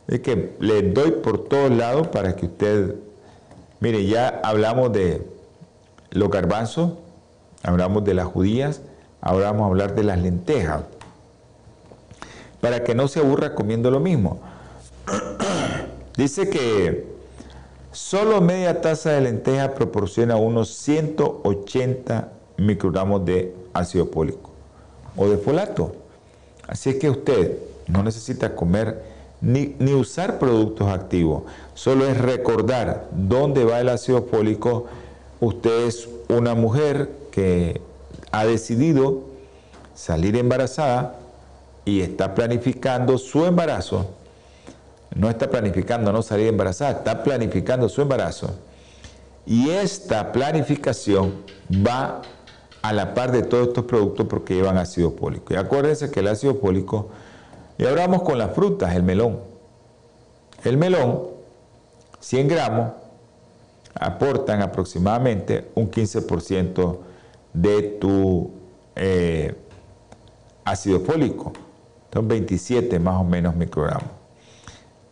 [0.06, 2.94] Es que le doy por todos lados para que usted,
[3.80, 5.26] mire, ya hablamos de
[6.10, 6.92] los garbanzos,
[7.64, 8.82] hablamos de las judías,
[9.20, 10.82] ahora vamos a hablar de las lentejas,
[12.60, 14.40] para que no se aburra comiendo lo mismo.
[16.16, 17.06] Dice que
[17.90, 24.50] solo media taza de lenteja proporciona unos 180 microgramos de ácido fólico
[25.16, 25.96] o de folato.
[26.68, 29.02] Así es que usted no necesita comer
[29.40, 31.42] ni, ni, usar productos activos,
[31.74, 34.86] solo es recordar dónde va el ácido fólico.
[35.40, 37.80] Usted es una mujer que
[38.30, 39.22] ha decidido
[39.94, 41.18] salir embarazada
[41.84, 44.06] y está planificando su embarazo.
[45.14, 48.50] No está planificando no salir embarazada, está planificando su embarazo.
[49.44, 52.22] Y esta planificación va
[52.80, 55.52] a la par de todos estos productos porque llevan ácido fólico.
[55.52, 57.10] Y acuérdense que el ácido fólico,
[57.78, 59.40] y ahora vamos con las frutas, el melón.
[60.64, 61.22] El melón,
[62.20, 62.92] 100 gramos,
[63.94, 66.98] aportan aproximadamente un 15%
[67.52, 68.50] de tu
[68.96, 69.54] eh,
[70.64, 71.52] ácido fólico.
[72.12, 74.21] Son 27 más o menos microgramos.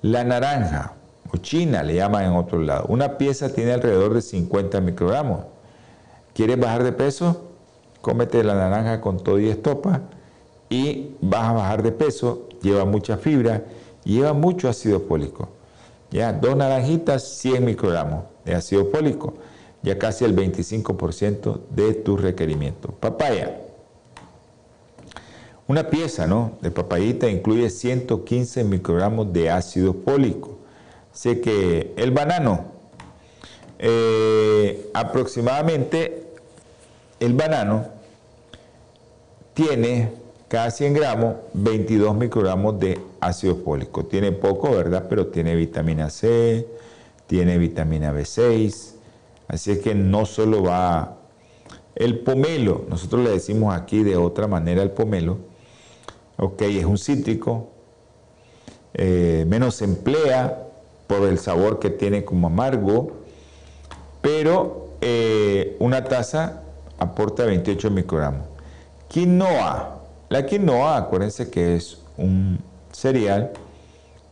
[0.02, 0.94] La naranja,
[1.32, 5.44] o china le llaman en otro lado, una pieza tiene alrededor de 50 microgramos.
[6.34, 7.46] ¿Quieres bajar de peso?
[8.00, 10.00] cómete la naranja con todo y estopa
[10.68, 13.62] y vas a bajar de peso, lleva mucha fibra
[14.04, 15.48] lleva mucho ácido fólico.
[16.10, 19.34] Ya, dos naranjitas, 100 microgramos de ácido fólico,
[19.82, 22.88] ya casi el 25% de tu requerimiento.
[22.88, 23.60] Papaya.
[25.70, 26.58] Una pieza ¿no?
[26.62, 30.58] de papayita incluye 115 microgramos de ácido fólico.
[31.12, 32.64] Sé que el banano,
[33.78, 36.26] eh, aproximadamente
[37.20, 37.86] el banano
[39.54, 40.10] tiene
[40.48, 44.06] cada 100 gramos 22 microgramos de ácido fólico.
[44.06, 45.06] Tiene poco, ¿verdad?
[45.08, 46.66] Pero tiene vitamina C,
[47.28, 48.94] tiene vitamina B6.
[49.46, 51.18] Así es que no solo va...
[51.94, 55.49] El pomelo, nosotros le decimos aquí de otra manera el pomelo,
[56.40, 57.68] ok, es un cítrico,
[58.94, 60.66] eh, menos se emplea
[61.06, 63.12] por el sabor que tiene como amargo,
[64.22, 66.62] pero eh, una taza
[66.98, 68.46] aporta 28 microgramos.
[69.08, 69.98] Quinoa.
[70.28, 72.58] La quinoa, acuérdense que es un
[72.92, 73.52] cereal,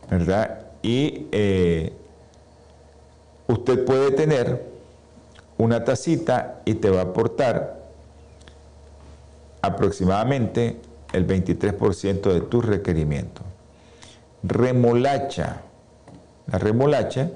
[0.09, 0.67] ¿verdad?
[0.81, 1.93] Y eh,
[3.47, 4.67] usted puede tener
[5.57, 7.79] una tacita y te va a aportar
[9.61, 10.77] aproximadamente
[11.13, 13.41] el 23% de tu requerimiento.
[14.43, 15.61] Remolacha.
[16.47, 17.29] La remolacha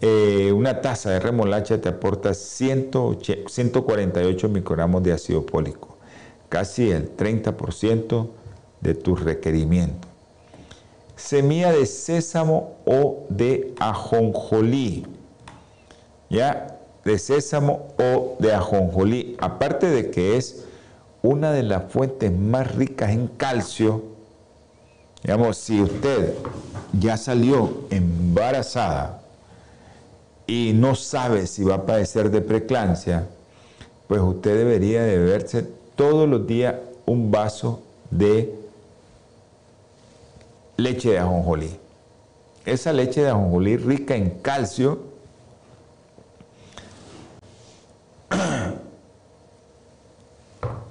[0.00, 5.96] eh, una taza de remolacha te aporta 148 microgramos de ácido fólico,
[6.48, 8.28] casi el 30%
[8.80, 10.06] de tu requerimiento.
[11.16, 15.04] Semilla de sésamo o de ajonjolí.
[16.30, 16.78] ¿Ya?
[17.04, 19.36] De sésamo o de ajonjolí.
[19.40, 20.64] Aparte de que es
[21.22, 24.02] una de las fuentes más ricas en calcio,
[25.22, 26.34] digamos, si usted
[26.92, 29.18] ya salió embarazada,
[30.48, 33.28] y no sabe si va a padecer de preclancia,
[34.08, 35.62] pues usted debería de beberse
[35.94, 38.54] todos los días un vaso de
[40.78, 41.76] leche de ajonjolí.
[42.64, 45.00] Esa leche de ajonjolí rica en calcio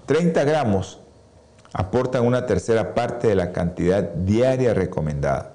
[0.08, 0.99] ...30 gramos
[1.74, 5.53] aportan una tercera parte de la cantidad diaria recomendada.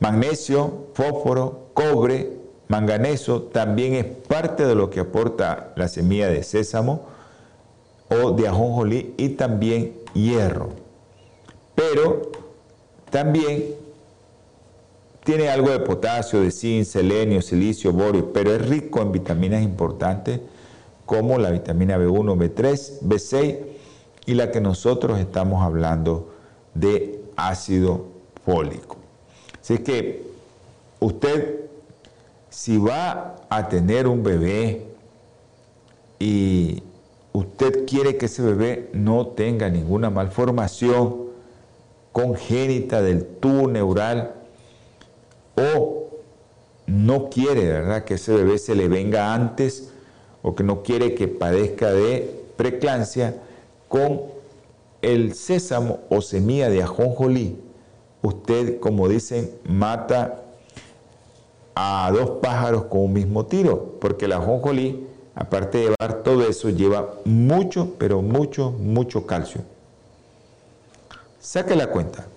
[0.00, 2.32] Magnesio, fósforo, cobre,
[2.68, 7.06] manganeso, también es parte de lo que aporta la semilla de sésamo
[8.10, 10.70] o de ajonjolí y también hierro.
[11.74, 12.32] Pero
[13.10, 13.76] también
[15.24, 20.40] tiene algo de potasio, de zinc, selenio, silicio, borio, pero es rico en vitaminas importantes
[21.06, 23.58] como la vitamina B1, B3, B6
[24.26, 26.32] y la que nosotros estamos hablando
[26.74, 28.06] de ácido
[28.44, 28.96] fólico.
[29.60, 30.26] Así que
[31.00, 31.66] usted
[32.56, 34.86] si va a tener un bebé
[36.18, 36.82] y
[37.34, 41.26] usted quiere que ese bebé no tenga ninguna malformación
[42.12, 44.32] congénita del tubo neural
[45.54, 46.06] o
[46.86, 49.92] no quiere, ¿verdad?, que ese bebé se le venga antes
[50.46, 53.34] o que no quiere que padezca de preclancia,
[53.88, 54.22] con
[55.02, 57.58] el sésamo o semilla de ajonjolí,
[58.22, 60.42] usted, como dicen, mata
[61.74, 66.70] a dos pájaros con un mismo tiro, porque el ajonjolí, aparte de llevar todo eso,
[66.70, 69.62] lleva mucho, pero mucho, mucho calcio.
[71.40, 72.28] Saque la cuenta.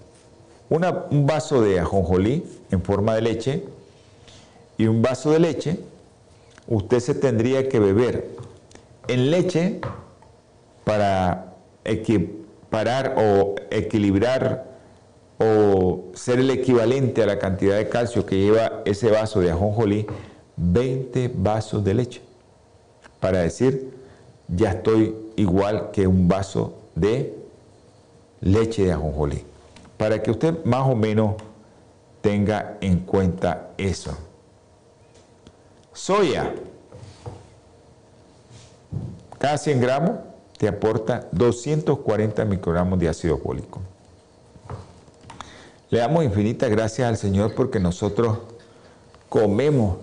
[0.69, 3.63] un vaso de ajonjolí en forma de leche
[4.79, 5.79] y un vaso de leche,
[6.69, 8.29] usted se tendría que beber
[9.07, 9.81] en leche
[10.83, 14.69] para equiparar o equilibrar
[15.39, 20.05] o ser el equivalente a la cantidad de calcio que lleva ese vaso de ajonjolí,
[20.57, 22.21] 20 vasos de leche.
[23.19, 23.91] Para decir,
[24.47, 27.35] ya estoy igual que un vaso de
[28.41, 29.43] leche de ajonjolí.
[29.97, 31.35] Para que usted más o menos
[32.21, 34.28] tenga en cuenta eso.
[35.99, 36.55] Soya.
[39.37, 40.11] Cada 100 gramos
[40.57, 43.81] te aporta 240 microgramos de ácido fólico.
[45.89, 48.37] Le damos infinitas gracias al Señor porque nosotros
[49.27, 49.97] comemos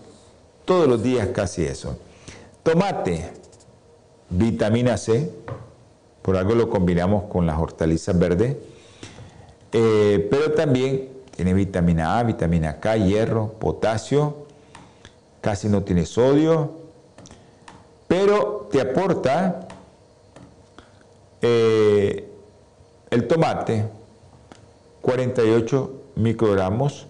[0.67, 1.99] todos los días casi eso.
[2.63, 3.33] Tomate,
[4.29, 5.33] vitamina C,
[6.21, 8.59] por algo lo combinamos con las hortalizas verdes,
[9.73, 14.46] eh, pero también tiene vitamina A, vitamina K, hierro, potasio,
[15.47, 16.73] casi no tiene sodio,
[18.09, 19.69] pero te aporta
[21.41, 22.29] eh,
[23.11, 23.85] el tomate
[25.03, 27.07] 48 microgramos,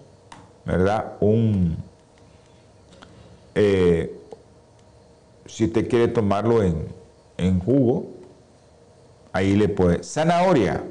[0.65, 1.13] ¿verdad?
[1.19, 1.77] Un,
[3.55, 4.15] eh,
[5.47, 6.89] si usted quiere tomarlo en,
[7.37, 8.05] en jugo,
[9.33, 10.03] ahí le puede.
[10.03, 10.83] Zanahoria.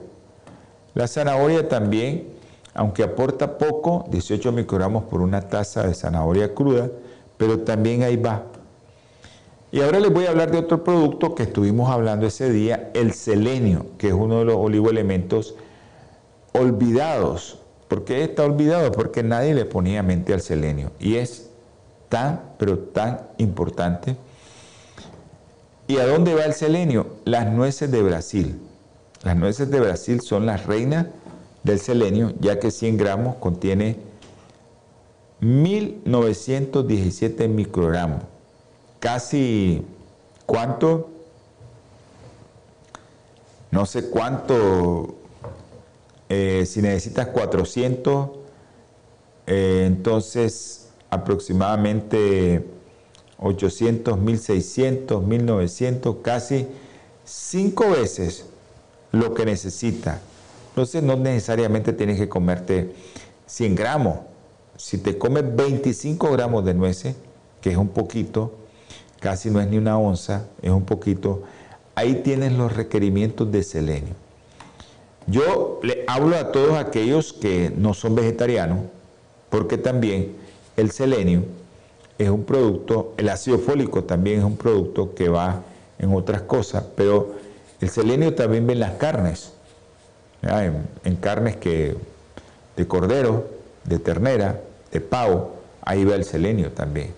[0.95, 2.27] La zanahoria también,
[2.75, 6.91] aunque aporta poco, 18 microgramos por una taza de zanahoria cruda,
[7.37, 8.45] pero también ahí va.
[9.73, 13.13] Y ahora les voy a hablar de otro producto que estuvimos hablando ese día, el
[13.13, 15.55] selenio, que es uno de los oligoelementos
[16.53, 17.59] olvidados.
[17.89, 18.93] ¿Por qué está olvidado?
[18.93, 20.93] Porque nadie le ponía mente al selenio.
[20.99, 21.51] Y es
[22.09, 24.17] tan, pero tan importante.
[25.89, 27.07] ¿Y a dónde va el selenio?
[27.25, 28.59] Las nueces de Brasil.
[29.23, 31.07] Las nueces de Brasil son las reinas
[31.63, 33.97] del selenio, ya que 100 gramos contiene
[35.41, 38.23] 1917 microgramos.
[39.01, 39.83] Casi,
[40.47, 41.11] ¿cuánto?
[43.71, 45.17] No sé cuánto
[46.29, 48.31] eh, si necesitas 400,
[49.47, 52.65] eh, entonces aproximadamente
[53.39, 56.67] 800, 1600, 1900, casi
[57.25, 58.47] cinco veces
[59.13, 60.21] lo que necesita.
[60.71, 62.95] Entonces no necesariamente tienes que comerte
[63.47, 64.19] 100 gramos.
[64.77, 67.17] Si te comes 25 gramos de nueces,
[67.61, 68.53] que es un poquito,
[69.21, 71.43] casi no es ni una onza, es un poquito,
[71.95, 74.15] ahí tienes los requerimientos de selenio.
[75.27, 78.81] Yo le hablo a todos aquellos que no son vegetarianos,
[79.51, 80.37] porque también
[80.77, 81.43] el selenio
[82.19, 85.63] es un producto, el ácido fólico también es un producto que va
[85.99, 87.35] en otras cosas, pero
[87.81, 89.53] el selenio también ve en las carnes,
[90.43, 91.97] en, carnes que
[92.77, 93.49] de cordero,
[93.85, 94.61] de ternera,
[94.93, 97.13] de pavo, ahí va el selenio también.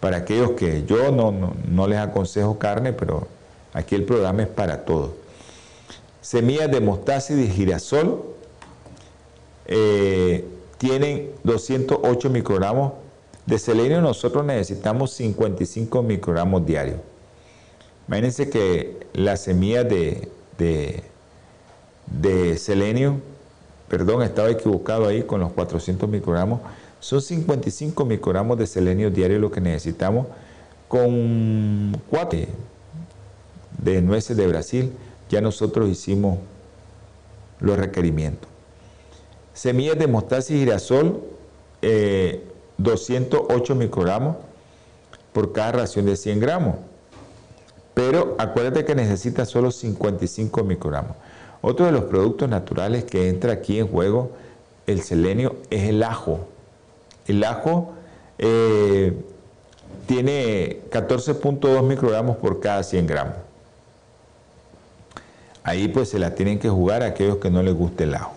[0.00, 3.26] Para aquellos que yo no, no les aconsejo carne, pero
[3.72, 5.10] aquí el programa es para todos
[6.26, 8.24] semillas de mostaza y de girasol
[9.64, 10.44] eh,
[10.76, 12.94] tienen 208 microgramos
[13.46, 14.00] de selenio.
[14.00, 16.98] Nosotros necesitamos 55 microgramos diarios.
[18.08, 21.04] Imagínense que las semillas de, de,
[22.08, 23.20] de selenio,
[23.86, 26.60] perdón, estaba equivocado ahí con los 400 microgramos,
[27.00, 30.26] son 55 microgramos de selenio diario lo que necesitamos
[30.88, 32.40] con 4
[33.82, 34.92] de nueces de Brasil
[35.28, 36.38] ya nosotros hicimos
[37.60, 38.48] los requerimientos.
[39.54, 41.22] Semillas de mostaza y girasol,
[42.78, 44.36] 208 eh, microgramos
[45.32, 46.76] por cada ración de 100 gramos.
[47.94, 51.16] Pero acuérdate que necesita solo 55 microgramos.
[51.62, 54.32] Otro de los productos naturales que entra aquí en juego,
[54.86, 56.46] el selenio, es el ajo.
[57.26, 57.92] El ajo
[58.38, 59.12] eh,
[60.06, 63.34] tiene 14.2 microgramos por cada 100 gramos.
[65.64, 68.32] Ahí pues se la tienen que jugar a aquellos que no les guste el ajo.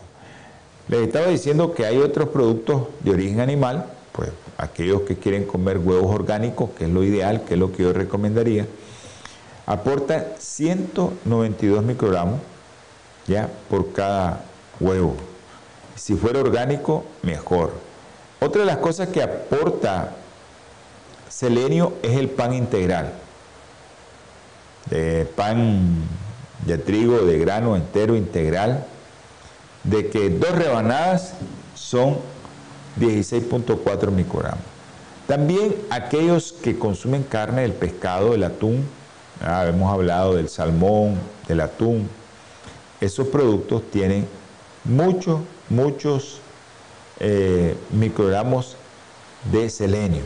[0.88, 5.78] Les estaba diciendo que hay otros productos de origen animal, pues aquellos que quieren comer
[5.78, 8.66] huevos orgánicos, que es lo ideal, que es lo que yo recomendaría,
[9.68, 12.40] aporta 192 microgramos
[13.28, 14.44] ya por cada
[14.80, 15.16] huevo.
[15.96, 17.89] Si fuera orgánico, mejor.
[18.42, 20.16] Otra de las cosas que aporta
[21.28, 23.12] selenio es el pan integral,
[24.90, 26.04] de pan
[26.66, 28.86] de trigo, de grano entero integral,
[29.84, 31.34] de que dos rebanadas
[31.76, 32.18] son
[33.00, 34.64] 16.4 microgramos.
[35.28, 38.86] También aquellos que consumen carne del pescado, del atún,
[39.42, 41.16] hemos hablado del salmón,
[41.48, 42.10] del atún,
[43.00, 44.28] esos productos tienen
[44.84, 46.42] muchos, muchos
[47.20, 48.76] eh, microgramos
[49.52, 50.22] de selenio.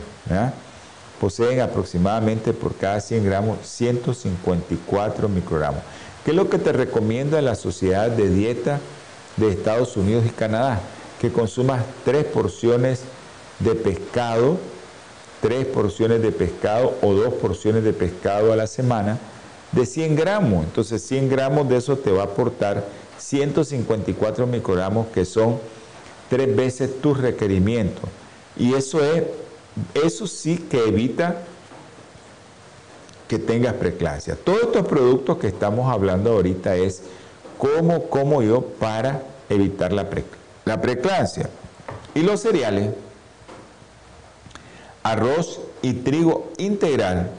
[1.20, 5.80] Poseen aproximadamente por cada 100 gramos 154 microgramos.
[6.24, 8.80] ¿Qué es lo que te recomienda la Sociedad de Dieta
[9.36, 10.80] de Estados Unidos y Canadá?
[11.20, 13.02] Que consumas tres porciones
[13.60, 14.58] de pescado,
[15.40, 19.18] tres porciones de pescado o dos porciones de pescado a la semana
[19.72, 20.64] de 100 gramos.
[20.64, 22.84] Entonces 100 gramos de eso te va a aportar
[23.18, 25.58] 154 microgramos que son
[26.34, 28.02] tres veces tu requerimiento.
[28.56, 29.22] Y eso es,
[29.94, 31.42] eso sí que evita
[33.28, 34.34] que tengas preclancia.
[34.34, 37.02] Todos estos productos que estamos hablando ahorita es
[37.56, 40.08] cómo como yo para evitar la,
[40.64, 41.50] la preclancia.
[42.16, 42.90] Y los cereales,
[45.04, 47.30] arroz y trigo integral,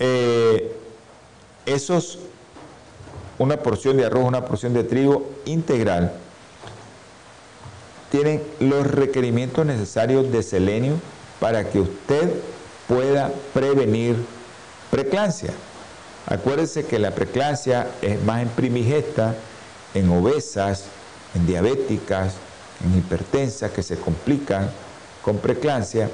[0.00, 0.76] eh,
[1.66, 2.18] esos,
[3.38, 6.14] una porción de arroz, una porción de trigo integral,
[8.10, 10.94] tienen los requerimientos necesarios de selenio
[11.38, 12.34] para que usted
[12.88, 14.16] pueda prevenir
[14.90, 15.50] preclancia.
[16.26, 19.34] Acuérdese que la preclancia es más en primigesta,
[19.94, 20.84] en obesas,
[21.34, 22.34] en diabéticas,
[22.84, 24.70] en hipertensas que se complican
[25.22, 26.10] con preclancia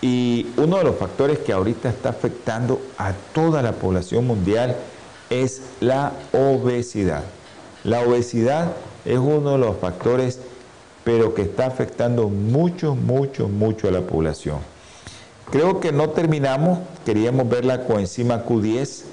[0.00, 4.76] y uno de los factores que ahorita está afectando a toda la población mundial
[5.30, 7.24] es la obesidad.
[7.84, 8.72] La obesidad
[9.04, 10.40] es uno de los factores,
[11.08, 14.58] pero que está afectando mucho, mucho, mucho a la población.
[15.50, 19.04] Creo que no terminamos, queríamos ver la coenzima Q10,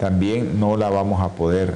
[0.00, 1.74] también no la vamos a poder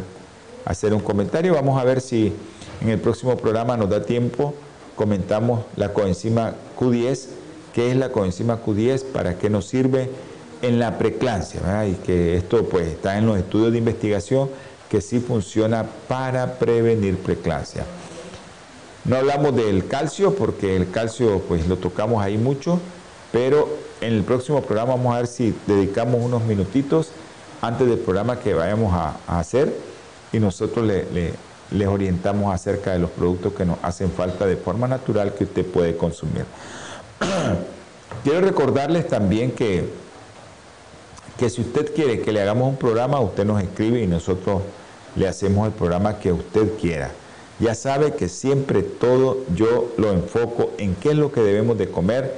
[0.65, 1.53] hacer un comentario.
[1.53, 2.33] Vamos a ver si
[2.81, 4.55] en el próximo programa nos da tiempo,
[4.97, 7.27] comentamos la coenzima Q10
[7.75, 10.09] qué es la coenzima Q10, para qué nos sirve
[10.63, 14.49] en la preclancia, y que esto pues está en los estudios de investigación
[14.89, 17.85] que sí funciona para prevenir preclancia.
[19.11, 22.79] No hablamos del calcio porque el calcio pues lo tocamos ahí mucho,
[23.33, 23.69] pero
[24.01, 27.11] en el próximo programa vamos a ver si dedicamos unos minutitos
[27.61, 29.75] antes del programa que vayamos a, hacer
[30.33, 35.35] y nosotros les orientamos acerca de los productos que nos hacen falta de forma natural
[35.35, 36.45] que usted puede consumir.
[38.23, 39.89] Quiero recordarles también que,
[41.37, 44.63] que si usted quiere que le hagamos un programa, usted nos escribe y nosotros
[45.17, 47.11] le hacemos el programa que usted quiera.
[47.61, 51.91] Ya sabe que siempre todo yo lo enfoco en qué es lo que debemos de
[51.91, 52.35] comer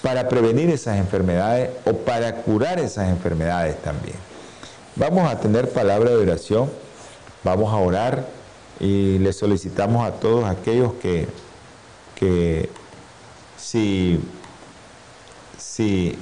[0.00, 4.16] para prevenir esas enfermedades o para curar esas enfermedades también.
[4.94, 6.70] Vamos a tener palabra de oración,
[7.42, 8.26] vamos a orar
[8.78, 11.26] y le solicitamos a todos aquellos que,
[12.14, 12.70] que
[13.58, 14.20] si,
[15.58, 16.16] si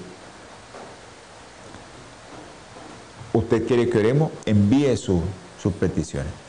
[3.35, 5.23] usted quiere que oremos, envíe sus
[5.79, 6.48] peticiones.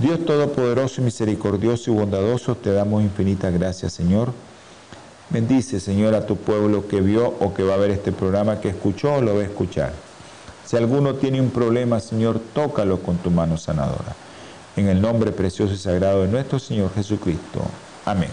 [0.00, 4.32] Dios Todopoderoso y misericordioso y bondadoso, te damos infinitas gracias, Señor.
[5.28, 8.70] Bendice, Señor, a tu pueblo que vio o que va a ver este programa, que
[8.70, 9.92] escuchó o lo va a escuchar.
[10.64, 14.16] Si alguno tiene un problema, Señor, tócalo con tu mano sanadora.
[14.74, 17.60] En el nombre precioso y sagrado de nuestro Señor Jesucristo.
[18.06, 18.30] Amén.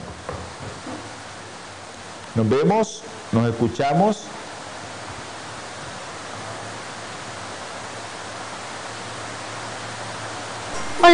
[2.33, 3.01] Nos vemos,
[3.33, 4.21] nos escuchamos.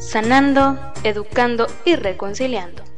[0.00, 2.89] sanando, educando y reconciliando.